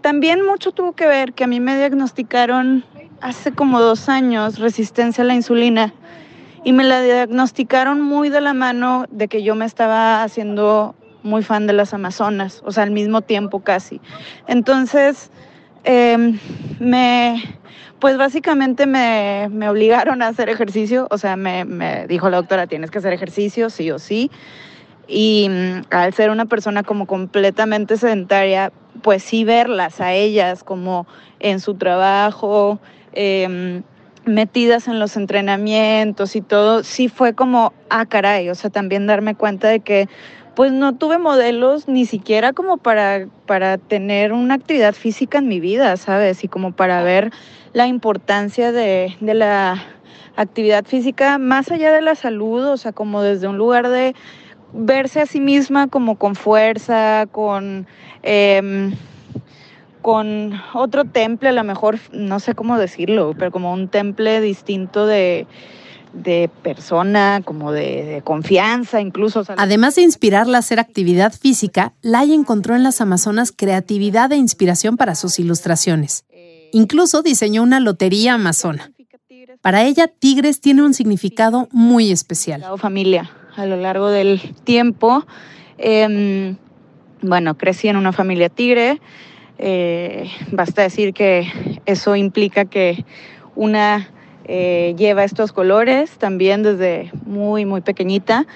También 0.01 0.45
mucho 0.45 0.73
tuvo 0.73 0.93
que 0.93 1.07
ver 1.07 1.35
que 1.35 1.45
a 1.45 1.47
mí 1.47 1.61
me 1.61 1.77
diagnosticaron 1.77 2.85
hace 3.21 3.53
como 3.53 3.81
dos 3.81 4.09
años 4.09 4.59
resistencia 4.59 5.23
a 5.23 5.27
la 5.27 5.35
insulina 5.35 5.95
y 6.65 6.73
me 6.73 6.85
la 6.85 7.01
diagnosticaron 7.01 8.01
muy 8.01 8.29
de 8.29 8.41
la 8.41 8.55
mano 8.55 9.07
de 9.11 9.29
que 9.29 9.43
yo 9.43 9.55
me 9.55 9.65
estaba 9.65 10.23
haciendo 10.23 10.95
muy 11.23 11.43
fan 11.43 11.67
de 11.67 11.73
las 11.73 11.95
Amazonas, 11.95 12.63
o 12.65 12.73
sea, 12.73 12.85
al 12.85 12.91
mismo 12.91 13.21
tiempo 13.21 13.61
casi. 13.61 14.01
Entonces, 14.47 15.31
em, 15.87 16.39
me, 16.81 17.43
pues 18.01 18.19
básicamente 18.19 18.87
me, 18.87 19.49
me, 19.51 19.69
obligaron 19.69 20.21
a 20.21 20.29
hacer 20.29 20.49
ejercicio, 20.49 21.07
o 21.11 21.17
sea, 21.17 21.37
me, 21.37 21.65
me, 21.65 22.07
dijo 22.07 22.29
la 22.29 22.37
doctora, 22.37 22.67
tienes 22.67 22.91
que 22.91 22.99
hacer 22.99 23.13
ejercicio, 23.13 23.71
sí 23.71 23.91
o 23.91 23.99
sí. 23.99 24.31
Y 25.09 25.49
mm, 25.49 25.83
al 25.91 26.13
ser 26.13 26.31
una 26.31 26.47
persona 26.47 26.83
como 26.83 27.07
completamente 27.07 27.97
sedentaria, 27.97 28.73
pues 29.03 29.23
sí 29.23 29.45
verlas 29.45 30.01
a 30.01 30.13
ellas 30.13 30.65
como 30.65 31.07
en 31.39 31.61
su 31.61 31.75
trabajo, 31.75 32.81
em, 33.13 33.83
metidas 34.25 34.89
en 34.89 34.99
los 34.99 35.17
entrenamientos 35.17 36.35
y 36.35 36.41
todo, 36.41 36.83
sí 36.83 37.09
fue 37.09 37.35
como, 37.35 37.73
ah, 37.91 38.07
caray, 38.07 38.51
o 38.51 38.55
sea, 38.57 38.71
también 38.71 39.07
darme 39.07 39.37
cuenta 39.37 39.69
de 39.69 39.81
que 39.81 40.09
pues 40.57 40.73
no 40.73 40.95
tuve 40.95 41.19
modelos 41.19 41.87
ni 41.87 42.07
siquiera 42.07 42.55
como 42.55 42.79
para, 42.79 43.29
para 43.45 43.77
tener 43.77 44.33
una 44.33 44.55
actividad 44.55 44.95
física 44.95 45.39
en 45.39 45.49
mi 45.49 45.61
vida, 45.61 45.97
¿sabes? 45.99 46.43
Y 46.45 46.49
como 46.49 46.73
para 46.73 47.03
ver 47.03 47.31
la 47.75 47.87
importancia 47.87 48.73
de, 48.73 49.15
de 49.21 49.35
la 49.35 49.85
actividad 50.35 50.87
física 50.87 51.37
más 51.37 51.71
allá 51.71 51.93
de 51.93 52.01
la 52.01 52.15
salud, 52.15 52.65
o 52.65 52.77
sea, 52.79 52.93
como 52.93 53.21
desde 53.21 53.49
un 53.49 53.59
lugar 53.59 53.91
de 53.91 54.15
verse 54.73 55.21
a 55.21 55.27
sí 55.27 55.41
misma 55.41 55.89
como 55.89 56.17
con 56.17 56.35
fuerza, 56.35 57.27
con... 57.31 57.87
Eh, 58.23 58.91
con 60.07 60.53
otro 60.73 61.05
temple, 61.05 61.49
a 61.49 61.53
lo 61.53 61.65
mejor, 61.65 61.99
no 62.13 62.39
sé 62.39 62.55
cómo 62.55 62.79
decirlo, 62.79 63.35
pero 63.37 63.51
como 63.51 63.73
un 63.73 63.89
temple 63.89 64.41
distinto 64.41 65.05
de, 65.05 65.49
de 66.13 66.51
persona, 66.63 67.43
como 67.45 67.73
de, 67.73 68.05
de 68.05 68.23
confianza 68.23 69.01
incluso. 69.01 69.45
Además 69.57 69.97
de 69.97 70.03
inspirarla 70.03 70.59
a 70.59 70.61
hacer 70.61 70.81
actividad 70.81 71.33
física, 71.33 71.93
Lai 72.03 72.33
encontró 72.33 72.75
en 72.75 72.83
las 72.83 73.01
Amazonas 73.01 73.53
creatividad 73.53 74.33
e 74.33 74.37
inspiración 74.37 74.97
para 74.97 75.15
sus 75.15 75.39
ilustraciones. 75.39 76.25
Incluso 76.73 77.23
diseñó 77.23 77.63
una 77.63 77.81
lotería 77.81 78.35
amazona. 78.35 78.93
Para 79.61 79.85
ella, 79.85 80.09
Tigres 80.09 80.61
tiene 80.61 80.83
un 80.83 80.95
significado 80.95 81.69
muy 81.73 82.13
especial. 82.13 82.65
Familia 82.77 83.31
a 83.57 83.67
lo 83.67 83.77
largo 83.77 84.09
del 84.09 84.41
tiempo. 84.65 85.27
Eh, 85.79 86.55
bueno, 87.23 87.57
crecí 87.57 87.89
en 87.89 87.97
una 87.97 88.13
familia 88.13 88.49
tigre. 88.49 89.01
Eh, 89.59 90.31
basta 90.53 90.83
decir 90.83 91.15
que 91.15 91.51
eso 91.87 92.15
implica 92.15 92.67
que 92.67 93.05
una 93.55 94.11
eh, 94.49 94.95
lleva 94.97 95.25
estos 95.25 95.53
colores 95.53 96.11
también 96.19 96.63
desde 96.63 97.11
muy, 97.25 97.65
muy 97.65 97.81
pequeñita, 97.81 98.47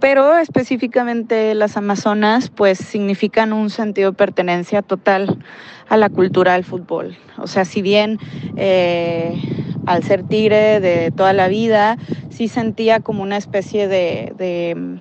pero 0.00 0.36
específicamente 0.38 1.54
las 1.54 1.76
Amazonas 1.76 2.50
pues 2.50 2.78
significan 2.78 3.52
un 3.52 3.70
sentido 3.70 4.10
de 4.10 4.16
pertenencia 4.16 4.82
total 4.82 5.38
a 5.88 5.96
la 5.96 6.08
cultura 6.08 6.54
del 6.54 6.64
fútbol. 6.64 7.16
O 7.38 7.46
sea, 7.46 7.64
si 7.64 7.82
bien 7.82 8.18
eh, 8.56 9.40
al 9.86 10.02
ser 10.02 10.24
tigre 10.24 10.80
de 10.80 11.10
toda 11.10 11.32
la 11.32 11.48
vida, 11.48 11.96
sí 12.28 12.48
sentía 12.48 13.00
como 13.00 13.22
una 13.22 13.36
especie 13.36 13.88
de, 13.88 14.32
de 14.36 15.00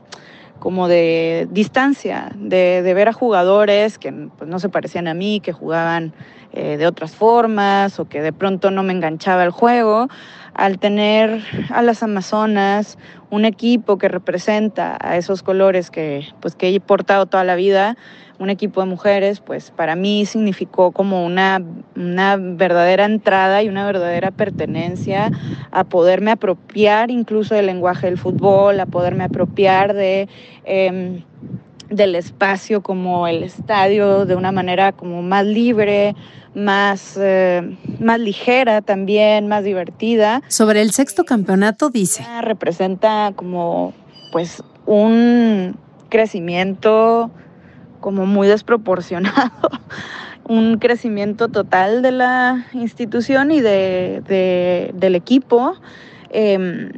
como 0.66 0.88
de 0.88 1.48
distancia, 1.52 2.32
de, 2.34 2.82
ver 2.96 3.08
a 3.08 3.14
jugadores 3.14 4.00
que 4.00 4.12
pues, 4.12 4.50
no 4.50 4.58
se 4.58 4.68
parecían 4.68 5.08
a 5.08 5.14
mí, 5.14 5.40
que 5.40 5.54
jugaban 5.54 6.12
eh, 6.54 6.78
de 6.78 6.88
otras 6.88 7.16
formas 7.16 8.00
o 8.00 8.06
que 8.06 8.24
de 8.24 8.34
pronto 8.34 8.72
no 8.72 8.82
me 8.82 8.92
enganchaba 8.92 9.44
el 9.44 9.52
juego. 9.52 10.08
Al 10.56 10.80
tener 10.80 11.44
a 11.70 11.84
las 11.84 12.02
Amazonas, 12.02 12.98
un 13.30 13.46
equipo 13.46 14.00
que 14.00 14.08
representa 14.08 14.98
a 15.00 15.18
esos 15.18 15.44
colores 15.44 15.92
que, 15.92 16.28
pues, 16.40 16.56
que 16.56 16.70
he 16.70 16.80
portado 16.80 17.28
toda 17.28 17.44
la 17.44 17.54
vida, 17.54 17.96
un 18.40 18.50
equipo 18.50 18.82
de 18.82 18.88
mujeres, 18.88 19.40
pues 19.40 19.72
para 19.72 19.96
mí 19.96 20.26
significó 20.26 20.92
como 20.92 21.26
una, 21.26 21.62
una 21.96 22.38
verdadera 22.38 23.06
entrada 23.06 23.64
y 23.64 23.70
una 23.70 23.86
verdadera 23.86 24.32
pertenencia 24.32 25.32
a 25.72 25.84
poderme 25.84 26.32
apropiar 26.32 27.12
incluso 27.12 27.56
del 27.56 27.68
lenguaje 27.68 28.08
del 28.08 28.18
fútbol, 28.18 28.80
a 28.80 28.86
poderme 28.86 29.24
apropiar 29.24 29.94
de... 29.94 30.28
Eh, 30.66 31.24
del 31.90 32.16
espacio 32.16 32.82
como 32.82 33.28
el 33.28 33.44
estadio 33.44 34.26
de 34.26 34.36
una 34.36 34.52
manera 34.52 34.92
como 34.92 35.22
más 35.22 35.46
libre, 35.46 36.16
más, 36.56 37.18
eh, 37.22 37.78
más 38.00 38.20
ligera 38.20 38.82
también, 38.82 39.48
más 39.48 39.64
divertida. 39.64 40.42
Sobre 40.48 40.82
el 40.82 40.92
sexto 40.92 41.26
campeonato 41.26 41.90
dice. 41.90 42.26
Representa 42.42 43.34
como 43.36 43.94
pues 44.32 44.64
un 44.86 45.78
crecimiento 46.10 47.32
como 48.06 48.28
muy 48.28 48.48
desproporcionado, 48.48 49.52
un 50.48 50.78
crecimiento 50.78 51.48
total 51.48 52.04
de 52.04 52.12
la 52.12 52.68
institución 52.74 53.50
y 53.50 53.62
de, 53.62 54.22
de 54.28 54.92
del 54.94 55.16
equipo. 55.16 55.74
Eh, 56.30 56.92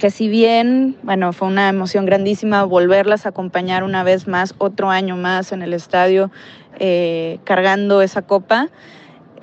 que 0.00 0.10
si 0.10 0.26
bien, 0.26 0.96
bueno, 1.04 1.32
fue 1.32 1.46
una 1.46 1.68
emoción 1.68 2.06
grandísima 2.06 2.64
volverlas 2.64 3.24
a 3.24 3.28
acompañar 3.28 3.84
una 3.84 4.02
vez 4.02 4.26
más, 4.26 4.52
otro 4.58 4.90
año 4.90 5.16
más 5.16 5.52
en 5.52 5.62
el 5.62 5.72
estadio, 5.74 6.32
eh, 6.80 7.38
cargando 7.44 8.02
esa 8.02 8.22
copa, 8.22 8.68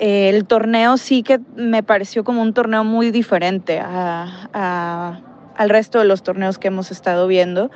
eh, 0.00 0.28
el 0.28 0.44
torneo 0.44 0.98
sí 0.98 1.22
que 1.22 1.40
me 1.56 1.82
pareció 1.82 2.24
como 2.24 2.42
un 2.42 2.52
torneo 2.52 2.84
muy 2.84 3.10
diferente 3.10 3.80
a, 3.80 4.50
a, 4.52 5.20
al 5.56 5.70
resto 5.70 5.98
de 5.98 6.04
los 6.04 6.22
torneos 6.22 6.58
que 6.58 6.68
hemos 6.68 6.90
estado 6.90 7.26
viendo. 7.26 7.70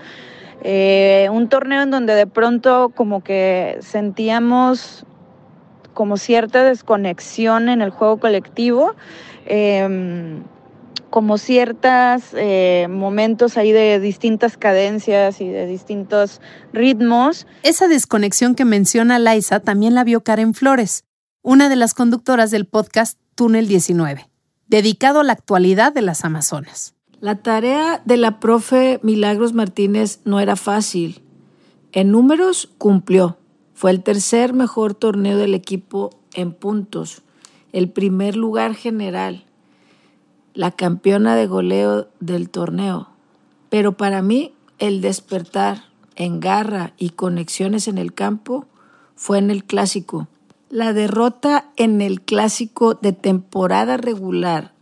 Eh, 0.62 1.28
un 1.32 1.48
torneo 1.48 1.82
en 1.82 1.90
donde 1.90 2.14
de 2.14 2.26
pronto 2.26 2.90
como 2.94 3.22
que 3.22 3.78
sentíamos 3.80 5.04
como 5.92 6.16
cierta 6.16 6.64
desconexión 6.64 7.68
en 7.68 7.82
el 7.82 7.90
juego 7.90 8.18
colectivo. 8.18 8.94
Eh, 9.46 10.40
como 11.14 11.38
ciertos 11.38 12.24
eh, 12.32 12.88
momentos 12.90 13.56
ahí 13.56 13.70
de 13.70 14.00
distintas 14.00 14.56
cadencias 14.56 15.40
y 15.40 15.48
de 15.48 15.64
distintos 15.64 16.40
ritmos. 16.72 17.46
Esa 17.62 17.86
desconexión 17.86 18.56
que 18.56 18.64
menciona 18.64 19.20
Laisa 19.20 19.60
también 19.60 19.94
la 19.94 20.02
vio 20.02 20.24
Karen 20.24 20.54
Flores, 20.54 21.04
una 21.40 21.68
de 21.68 21.76
las 21.76 21.94
conductoras 21.94 22.50
del 22.50 22.66
podcast 22.66 23.16
Túnel 23.36 23.68
19, 23.68 24.28
dedicado 24.66 25.20
a 25.20 25.22
la 25.22 25.34
actualidad 25.34 25.92
de 25.92 26.02
las 26.02 26.24
Amazonas. 26.24 26.93
La 27.24 27.36
tarea 27.36 28.02
de 28.04 28.18
la 28.18 28.38
profe 28.38 29.00
Milagros 29.02 29.54
Martínez 29.54 30.20
no 30.26 30.40
era 30.40 30.56
fácil. 30.56 31.22
En 31.92 32.10
números 32.10 32.68
cumplió. 32.76 33.38
Fue 33.72 33.92
el 33.92 34.02
tercer 34.02 34.52
mejor 34.52 34.92
torneo 34.92 35.38
del 35.38 35.54
equipo 35.54 36.10
en 36.34 36.52
puntos, 36.52 37.22
el 37.72 37.88
primer 37.88 38.36
lugar 38.36 38.74
general 38.74 39.46
la 40.52 40.70
campeona 40.70 41.34
de 41.34 41.46
goleo 41.46 42.08
del 42.20 42.50
torneo. 42.50 43.08
Pero 43.70 43.96
para 43.96 44.20
mí 44.20 44.52
el 44.78 45.00
despertar 45.00 45.84
en 46.16 46.40
garra 46.40 46.92
y 46.98 47.08
conexiones 47.08 47.88
en 47.88 47.96
el 47.96 48.12
campo 48.12 48.66
fue 49.16 49.38
en 49.38 49.50
el 49.50 49.64
clásico. 49.64 50.28
La 50.68 50.92
derrota 50.92 51.70
en 51.76 52.02
el 52.02 52.20
clásico 52.20 52.92
de 52.92 53.14
temporada 53.14 53.96
regular 53.96 54.73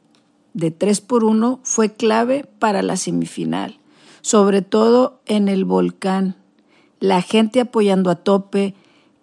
de 0.55 0.71
3 0.71 1.01
por 1.01 1.25
1 1.25 1.61
fue 1.63 1.95
clave 1.95 2.47
para 2.59 2.83
la 2.83 2.97
semifinal, 2.97 3.79
sobre 4.21 4.63
todo 4.63 5.21
en 5.27 5.49
el 5.49 5.65
volcán. 5.65 6.37
La 7.01 7.23
gente 7.23 7.61
apoyando 7.61 8.11
a 8.11 8.17
tope, 8.17 8.75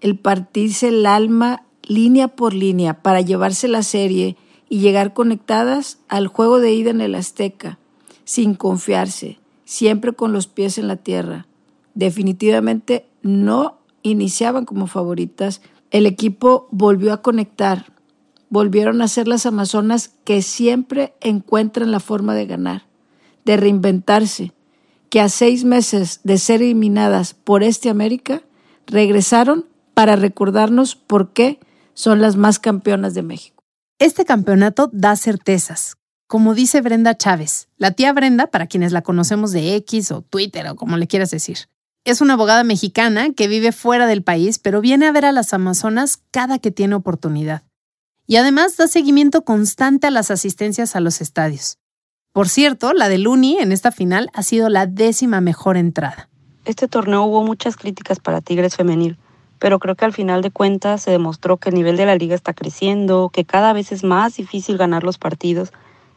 el 0.02 0.18
partirse 0.18 0.90
el 0.90 1.06
alma 1.06 1.64
línea 1.84 2.28
por 2.28 2.54
línea 2.54 3.02
para 3.02 3.22
llevarse 3.22 3.68
la 3.68 3.84
serie 3.84 4.38
y 4.70 4.80
llegar 4.80 5.14
conectadas 5.14 6.00
al 6.08 6.28
juego 6.28 6.60
de 6.60 6.74
ida 6.74 6.92
en 6.92 7.02
el 7.02 7.16
Azteca, 7.16 7.80
sin 8.24 8.54
confiarse, 8.54 9.40
siempre 9.66 10.14
con 10.14 10.32
los 10.32 10.48
pies 10.48 10.78
en 10.78 10.88
la 10.88 10.98
tierra. 10.98 11.48
Definitivamente 11.96 13.08
no 13.24 13.80
iniciaban 14.04 14.66
como 14.66 14.88
favoritas. 14.88 15.62
El 15.92 16.06
equipo 16.06 16.68
volvió 16.72 17.12
a 17.12 17.22
conectar, 17.22 17.92
volvieron 18.50 19.02
a 19.02 19.08
ser 19.08 19.28
las 19.28 19.46
Amazonas 19.46 20.12
que 20.24 20.42
siempre 20.42 21.14
encuentran 21.22 21.92
la 21.92 22.00
forma 22.00 22.34
de 22.36 22.46
ganar, 22.46 22.84
de 23.46 23.58
reinventarse, 23.58 24.54
que 25.10 25.22
a 25.22 25.30
seis 25.30 25.64
meses 25.64 26.22
de 26.24 26.38
ser 26.38 26.62
eliminadas 26.62 27.34
por 27.34 27.64
este 27.64 27.90
América, 27.90 28.44
regresaron 28.86 29.66
para 29.94 30.16
recordarnos 30.16 30.96
por 30.96 31.34
qué 31.34 31.60
son 31.94 32.22
las 32.22 32.36
más 32.36 32.60
campeonas 32.60 33.14
de 33.14 33.24
México. 33.24 33.64
Este 34.00 34.24
campeonato 34.26 34.90
da 34.94 35.16
certezas. 35.16 35.96
Como 36.28 36.54
dice 36.54 36.82
Brenda 36.82 37.18
Chávez, 37.18 37.70
la 37.78 37.92
tía 37.92 38.14
Brenda, 38.14 38.48
para 38.48 38.68
quienes 38.68 38.92
la 38.92 39.02
conocemos 39.02 39.52
de 39.52 39.76
X 39.76 40.12
o 40.12 40.22
Twitter 40.22 40.68
o 40.68 40.76
como 40.76 40.96
le 40.96 41.08
quieras 41.08 41.32
decir. 41.32 41.70
Es 42.06 42.22
una 42.22 42.34
abogada 42.34 42.64
mexicana 42.64 43.34
que 43.34 43.48
vive 43.48 43.72
fuera 43.72 44.08
del 44.08 44.24
país, 44.24 44.60
pero 44.60 44.80
viene 44.80 45.08
a 45.08 45.12
ver 45.12 45.26
a 45.26 45.32
las 45.32 45.54
Amazonas 45.54 46.22
cada 46.32 46.60
que 46.60 46.72
tiene 46.72 46.96
oportunidad. 46.96 47.64
Y 48.30 48.36
además 48.36 48.78
da 48.78 48.88
seguimiento 48.88 49.42
constante 49.42 50.06
a 50.06 50.12
las 50.12 50.30
asistencias 50.30 50.96
a 50.96 51.00
los 51.00 51.20
estadios. 51.20 51.80
Por 52.32 52.48
cierto, 52.48 52.94
la 52.94 53.10
de 53.10 53.18
Luni 53.18 53.58
en 53.58 53.72
esta 53.72 53.92
final 53.92 54.30
ha 54.36 54.44
sido 54.44 54.70
la 54.70 54.86
décima 54.86 55.42
mejor 55.42 55.78
entrada. 55.78 56.30
Este 56.64 56.88
torneo 56.88 57.24
hubo 57.24 57.44
muchas 57.44 57.76
críticas 57.76 58.20
para 58.20 58.40
Tigres 58.42 58.76
Femenil, 58.76 59.18
pero 59.58 59.80
creo 59.80 59.96
que 59.96 60.06
al 60.06 60.14
final 60.14 60.44
de 60.44 60.52
cuentas 60.52 61.02
se 61.02 61.10
demostró 61.10 61.58
que 61.58 61.70
el 61.70 61.76
nivel 61.76 61.98
de 61.98 62.06
la 62.06 62.18
liga 62.18 62.36
está 62.36 62.54
creciendo, 62.54 63.32
que 63.34 63.46
cada 63.46 63.74
vez 63.74 63.92
es 63.92 64.04
más 64.04 64.36
difícil 64.36 64.78
ganar 64.78 65.04
los 65.04 65.18
partidos 65.18 65.74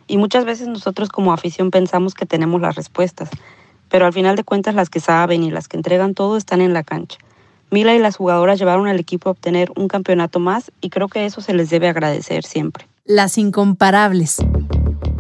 y 0.06 0.18
muchas 0.18 0.44
veces 0.44 0.68
nosotros 0.68 1.08
como 1.08 1.32
afición 1.32 1.70
pensamos 1.70 2.12
que 2.12 2.26
tenemos 2.26 2.60
las 2.60 2.74
respuestas, 2.74 3.30
pero 3.88 4.04
al 4.04 4.12
final 4.12 4.36
de 4.36 4.44
cuentas 4.44 4.74
las 4.74 4.90
que 4.90 5.00
saben 5.00 5.44
y 5.44 5.50
las 5.50 5.66
que 5.66 5.78
entregan 5.78 6.12
todo 6.12 6.36
están 6.36 6.60
en 6.60 6.74
la 6.74 6.82
cancha. 6.82 7.16
Mila 7.72 7.94
y 7.94 7.98
las 7.98 8.16
jugadoras 8.16 8.58
llevaron 8.58 8.86
al 8.86 9.00
equipo 9.00 9.30
a 9.30 9.32
obtener 9.32 9.72
un 9.76 9.88
campeonato 9.88 10.38
más 10.38 10.70
y 10.82 10.90
creo 10.90 11.08
que 11.08 11.24
eso 11.24 11.40
se 11.40 11.54
les 11.54 11.70
debe 11.70 11.88
agradecer 11.88 12.44
siempre. 12.44 12.86
Las 13.06 13.38
incomparables. 13.38 14.36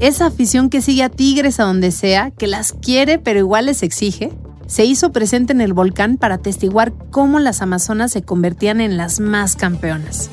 Esa 0.00 0.26
afición 0.26 0.68
que 0.68 0.82
sigue 0.82 1.02
a 1.02 1.08
Tigres 1.08 1.60
a 1.60 1.64
donde 1.64 1.90
sea, 1.90 2.30
que 2.30 2.46
las 2.46 2.74
quiere 2.74 3.18
pero 3.18 3.38
igual 3.38 3.66
les 3.66 3.82
exige, 3.82 4.34
se 4.66 4.84
hizo 4.84 5.12
presente 5.12 5.54
en 5.54 5.62
el 5.62 5.72
volcán 5.72 6.18
para 6.18 6.34
atestiguar 6.34 6.92
cómo 7.10 7.38
las 7.38 7.62
Amazonas 7.62 8.12
se 8.12 8.20
convertían 8.20 8.82
en 8.82 8.98
las 8.98 9.18
más 9.18 9.56
campeonas. 9.56 10.30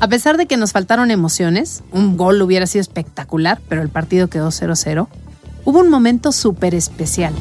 A 0.00 0.08
pesar 0.08 0.36
de 0.36 0.44
que 0.44 0.58
nos 0.58 0.72
faltaron 0.72 1.10
emociones, 1.10 1.82
un 1.92 2.18
gol 2.18 2.42
hubiera 2.42 2.66
sido 2.66 2.82
espectacular, 2.82 3.58
pero 3.70 3.80
el 3.80 3.88
partido 3.88 4.28
quedó 4.28 4.48
0-0, 4.48 5.08
hubo 5.64 5.80
un 5.80 5.88
momento 5.88 6.30
súper 6.30 6.74
especial. 6.74 7.32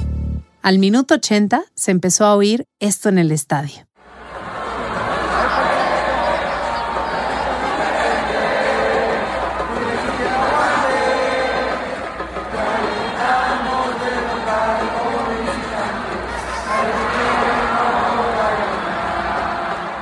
Al 0.65 0.79
minuto 0.79 1.13
80 1.13 1.61
se 1.75 1.91
empezó 1.91 2.25
a 2.25 2.35
oír 2.35 2.65
esto 2.79 3.09
en 3.09 3.19
el 3.19 3.31
estadio. 3.31 3.85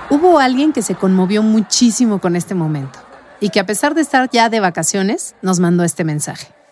Hubo 0.09 0.39
alguien 0.39 0.71
que 0.71 0.81
se 0.81 0.95
conmovió 0.95 1.43
muchísimo 1.43 2.21
con 2.21 2.37
este 2.37 2.55
momento 2.55 2.99
y 3.41 3.49
que 3.49 3.59
a 3.59 3.65
pesar 3.65 3.95
de 3.95 4.01
estar 4.01 4.29
ya 4.31 4.47
de 4.47 4.61
vacaciones, 4.61 5.35
nos 5.41 5.59
mandó 5.59 5.83
este 5.83 6.05
mensaje. 6.05 6.62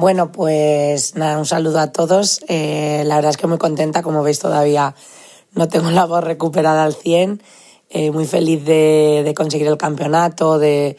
Bueno, 0.00 0.32
pues 0.32 1.14
nada, 1.14 1.36
un 1.36 1.44
saludo 1.44 1.78
a 1.78 1.92
todos. 1.92 2.40
Eh, 2.48 3.02
la 3.04 3.16
verdad 3.16 3.32
es 3.32 3.36
que 3.36 3.46
muy 3.46 3.58
contenta, 3.58 4.00
como 4.00 4.22
veis 4.22 4.38
todavía 4.38 4.94
no 5.52 5.68
tengo 5.68 5.90
la 5.90 6.06
voz 6.06 6.24
recuperada 6.24 6.84
al 6.84 6.94
100. 6.94 7.42
Eh, 7.90 8.10
muy 8.10 8.24
feliz 8.24 8.64
de, 8.64 9.30
conseguir 9.36 9.66
el 9.66 9.76
campeonato, 9.76 10.58
de, 10.58 10.96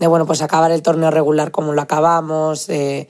bueno, 0.00 0.26
pues 0.26 0.42
acabar 0.42 0.72
el 0.72 0.82
torneo 0.82 1.12
regular 1.12 1.52
como 1.52 1.74
lo 1.74 1.80
acabamos, 1.80 2.66
de, 2.66 3.08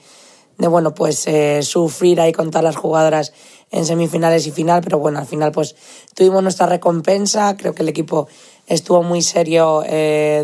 bueno, 0.59 0.93
pues 0.93 1.27
eh, 1.27 1.63
sufrir 1.63 2.21
ahí 2.21 2.33
con 2.33 2.51
todas 2.51 2.65
las 2.65 2.77
jugadoras 2.77 3.33
en 3.71 3.87
semifinales 3.87 4.47
y 4.47 4.51
final, 4.51 4.83
pero 4.83 4.99
bueno, 4.99 5.21
al 5.21 5.27
final 5.27 5.53
pues 5.53 5.75
tuvimos 6.15 6.43
nuestra 6.43 6.67
recompensa, 6.67 7.57
creo 7.57 7.75
que 7.75 7.83
el 7.83 7.89
equipo 7.89 8.29
estuvo 8.67 9.03
muy 9.03 9.23
serio 9.23 9.83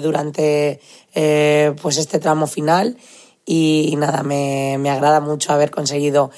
durante 0.00 0.80
pues 1.82 1.98
este 1.98 2.18
tramo 2.18 2.46
final 2.46 2.96
y, 3.46 3.94
nada, 3.96 4.24
me, 4.24 4.76
me, 4.78 4.90
agrada 4.90 5.20
mucho 5.20 5.52
haber 5.52 5.70
conseguido 5.70 6.32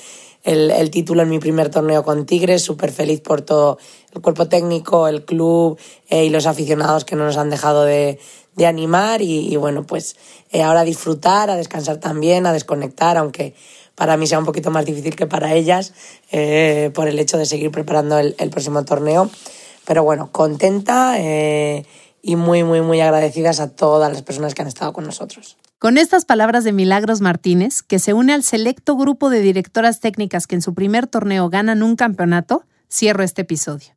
el, 0.45 0.71
el, 0.71 0.91
título 0.91 1.23
en 1.23 1.31
mi 1.31 1.39
primer 1.39 1.71
torneo 1.71 2.05
con 2.05 2.27
Tigres, 2.27 2.63
súper 2.63 2.93
feliz 2.93 3.21
por 3.21 3.41
todo 3.41 3.79
el 4.15 4.21
cuerpo 4.21 4.47
técnico, 4.47 5.09
el 5.09 5.25
club 5.25 5.79
eh, 6.11 6.27
y 6.27 6.31
los 6.31 6.47
aficionados 6.47 7.07
que 7.07 7.17
no 7.17 7.25
nos 7.25 7.39
han 7.39 7.49
dejado 7.49 7.85
de, 7.85 8.19
de 8.55 8.67
animar 8.67 9.23
y, 9.23 9.57
bueno, 9.57 9.85
pues 9.85 10.17
eh, 10.53 10.63
ahora 10.63 10.85
disfrutar, 10.85 11.49
a 11.51 11.57
descansar 11.57 11.97
también, 11.97 12.47
a 12.47 12.53
desconectar, 12.53 13.17
aunque 13.17 13.55
para 13.95 14.17
mí 14.19 14.27
sea 14.27 14.39
un 14.39 14.45
poquito 14.45 14.71
más 14.71 14.85
difícil 14.85 15.17
que 15.17 15.27
para 15.27 15.55
ellas 15.55 15.95
eh, 16.31 16.91
por 16.95 17.09
el 17.09 17.19
hecho 17.19 17.39
de 17.39 17.47
seguir 17.47 17.71
preparando 17.71 18.19
el, 18.19 18.37
el 18.39 18.51
próximo 18.51 18.85
torneo. 18.85 19.31
Pero 19.87 20.05
bueno, 20.05 20.29
contenta 20.31 21.19
y 21.19 22.37
muy, 22.37 22.63
muy, 22.63 22.83
muy 22.83 23.01
agradecidas 23.01 23.59
a 23.59 23.71
todas 23.71 24.13
las 24.13 24.21
personas 24.21 24.55
que 24.55 24.61
han 24.61 24.69
estado 24.69 24.93
con 24.93 25.07
nosotros. 25.07 25.57
Con 25.81 25.97
estas 25.97 26.25
palabras 26.25 26.65
de 26.65 26.73
Milagros 26.73 27.21
Martínez, 27.21 27.83
que 27.83 28.01
se 28.01 28.13
une 28.13 28.33
al 28.33 28.43
selecto 28.43 28.97
grupo 28.97 29.31
de 29.31 29.41
directoras 29.41 30.01
técnicas 30.01 30.49
que 30.49 30.57
en 30.57 30.63
su 30.63 30.75
primer 30.75 31.07
torneo 31.07 31.49
ganan 31.51 31.85
un 31.85 31.95
campeonato, 31.95 32.65
cierro 32.91 33.23
este 33.23 33.43
episodio. 33.43 33.97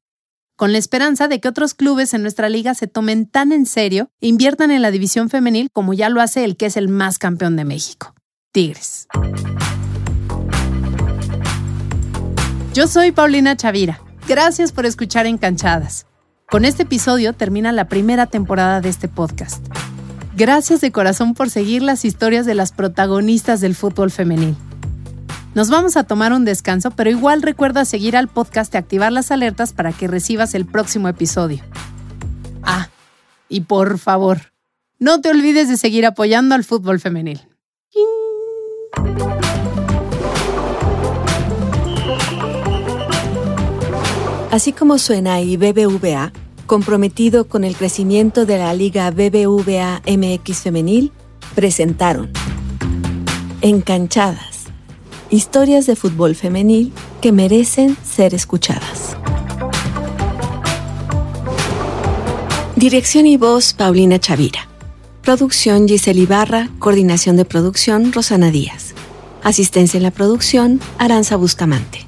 Con 0.56 0.74
la 0.74 0.78
esperanza 0.78 1.28
de 1.28 1.40
que 1.40 1.48
otros 1.48 1.74
clubes 1.74 2.14
en 2.14 2.22
nuestra 2.22 2.50
liga 2.50 2.76
se 2.76 2.86
tomen 2.86 3.26
tan 3.26 3.52
en 3.52 3.66
serio 3.66 4.12
e 4.22 4.28
inviertan 4.28 4.70
en 4.70 4.84
la 4.84 4.92
división 4.92 5.32
femenil 5.32 5.72
como 5.74 5.96
ya 5.96 6.10
lo 6.10 6.22
hace 6.22 6.44
el 6.44 6.56
que 6.56 6.68
es 6.68 6.78
el 6.78 6.88
más 6.88 7.18
campeón 7.18 7.56
de 7.56 7.66
México, 7.66 8.14
Tigres. 8.52 9.08
Yo 12.76 12.86
soy 12.86 13.12
Paulina 13.12 13.58
Chavira. 13.58 14.02
Gracias 14.28 14.72
por 14.72 14.86
escuchar 14.86 15.26
Encanchadas. 15.26 16.06
Con 16.48 16.64
este 16.64 16.84
episodio 16.84 17.34
termina 17.34 17.72
la 17.72 17.88
primera 17.88 18.28
temporada 18.28 18.82
de 18.82 18.90
este 18.90 19.08
podcast. 19.08 19.66
Gracias 20.36 20.80
de 20.80 20.92
corazón 20.92 21.34
por 21.34 21.50
seguir 21.50 21.82
las 21.82 22.06
historias 22.06 22.46
de 22.46 22.56
las 22.56 22.72
protagonistas 22.72 23.60
del 23.60 23.76
fútbol 23.76 24.12
femenil. 24.12 24.56
Nos 25.54 25.70
vamos 25.70 25.98
a 25.98 26.04
tomar 26.04 26.32
un 26.32 26.46
descanso, 26.46 26.92
pero 26.92 27.10
igual 27.10 27.42
recuerda 27.42 27.84
seguir 27.84 28.16
al 28.16 28.30
podcast 28.30 28.74
y 28.74 28.78
activar 28.78 29.12
las 29.12 29.32
alertas 29.32 29.74
para 29.74 29.92
que 29.92 30.08
recibas 30.08 30.56
el 30.56 30.66
próximo 30.66 31.10
episodio. 31.10 31.62
Ah, 32.64 32.88
y 33.50 33.62
por 33.62 34.00
favor, 34.00 34.54
no 35.00 35.20
te 35.20 35.30
olvides 35.30 35.68
de 35.68 35.76
seguir 35.76 36.06
apoyando 36.06 36.56
al 36.56 36.64
fútbol 36.64 37.02
femenil. 37.02 37.42
Así 44.52 44.72
como 44.72 44.98
suena 44.98 45.42
y 45.42 45.58
BBVA, 45.58 46.32
comprometido 46.72 47.50
con 47.50 47.66
el 47.66 47.76
crecimiento 47.76 48.46
de 48.46 48.58
la 48.58 48.74
Liga 48.74 49.12
BBVA 49.12 50.02
MX 50.08 50.62
Femenil, 50.62 51.12
presentaron 51.54 52.32
Encanchadas, 53.60 54.68
historias 55.30 55.86
de 55.86 55.98
fútbol 55.98 56.34
femenil 56.34 56.94
que 57.20 57.34
merecen 57.34 57.98
ser 58.06 58.34
escuchadas. 58.34 59.18
Dirección 62.78 63.28
y 63.28 63.36
voz 63.36 63.74
Paulina 63.74 64.18
Chavira. 64.18 64.70
Producción 65.24 65.90
Giselle 65.90 66.22
Ibarra, 66.22 66.70
coordinación 66.80 67.36
de 67.36 67.44
producción 67.44 68.14
Rosana 68.14 68.50
Díaz. 68.50 68.94
Asistencia 69.44 69.98
en 69.98 70.04
la 70.04 70.12
producción 70.12 70.80
Aranza 71.00 71.36
Bustamante. 71.36 72.08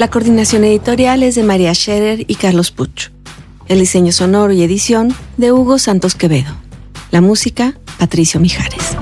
La 0.00 0.10
coordinación 0.10 0.64
editorial 0.64 1.22
es 1.22 1.36
de 1.36 1.44
María 1.44 1.72
Scherer 1.72 2.24
y 2.26 2.34
Carlos 2.34 2.72
Puch. 2.72 3.11
El 3.72 3.78
diseño 3.78 4.12
sonoro 4.12 4.52
y 4.52 4.62
edición 4.62 5.14
de 5.38 5.50
Hugo 5.50 5.78
Santos 5.78 6.14
Quevedo. 6.14 6.54
La 7.10 7.22
música, 7.22 7.72
Patricio 7.98 8.38
Mijares. 8.38 8.98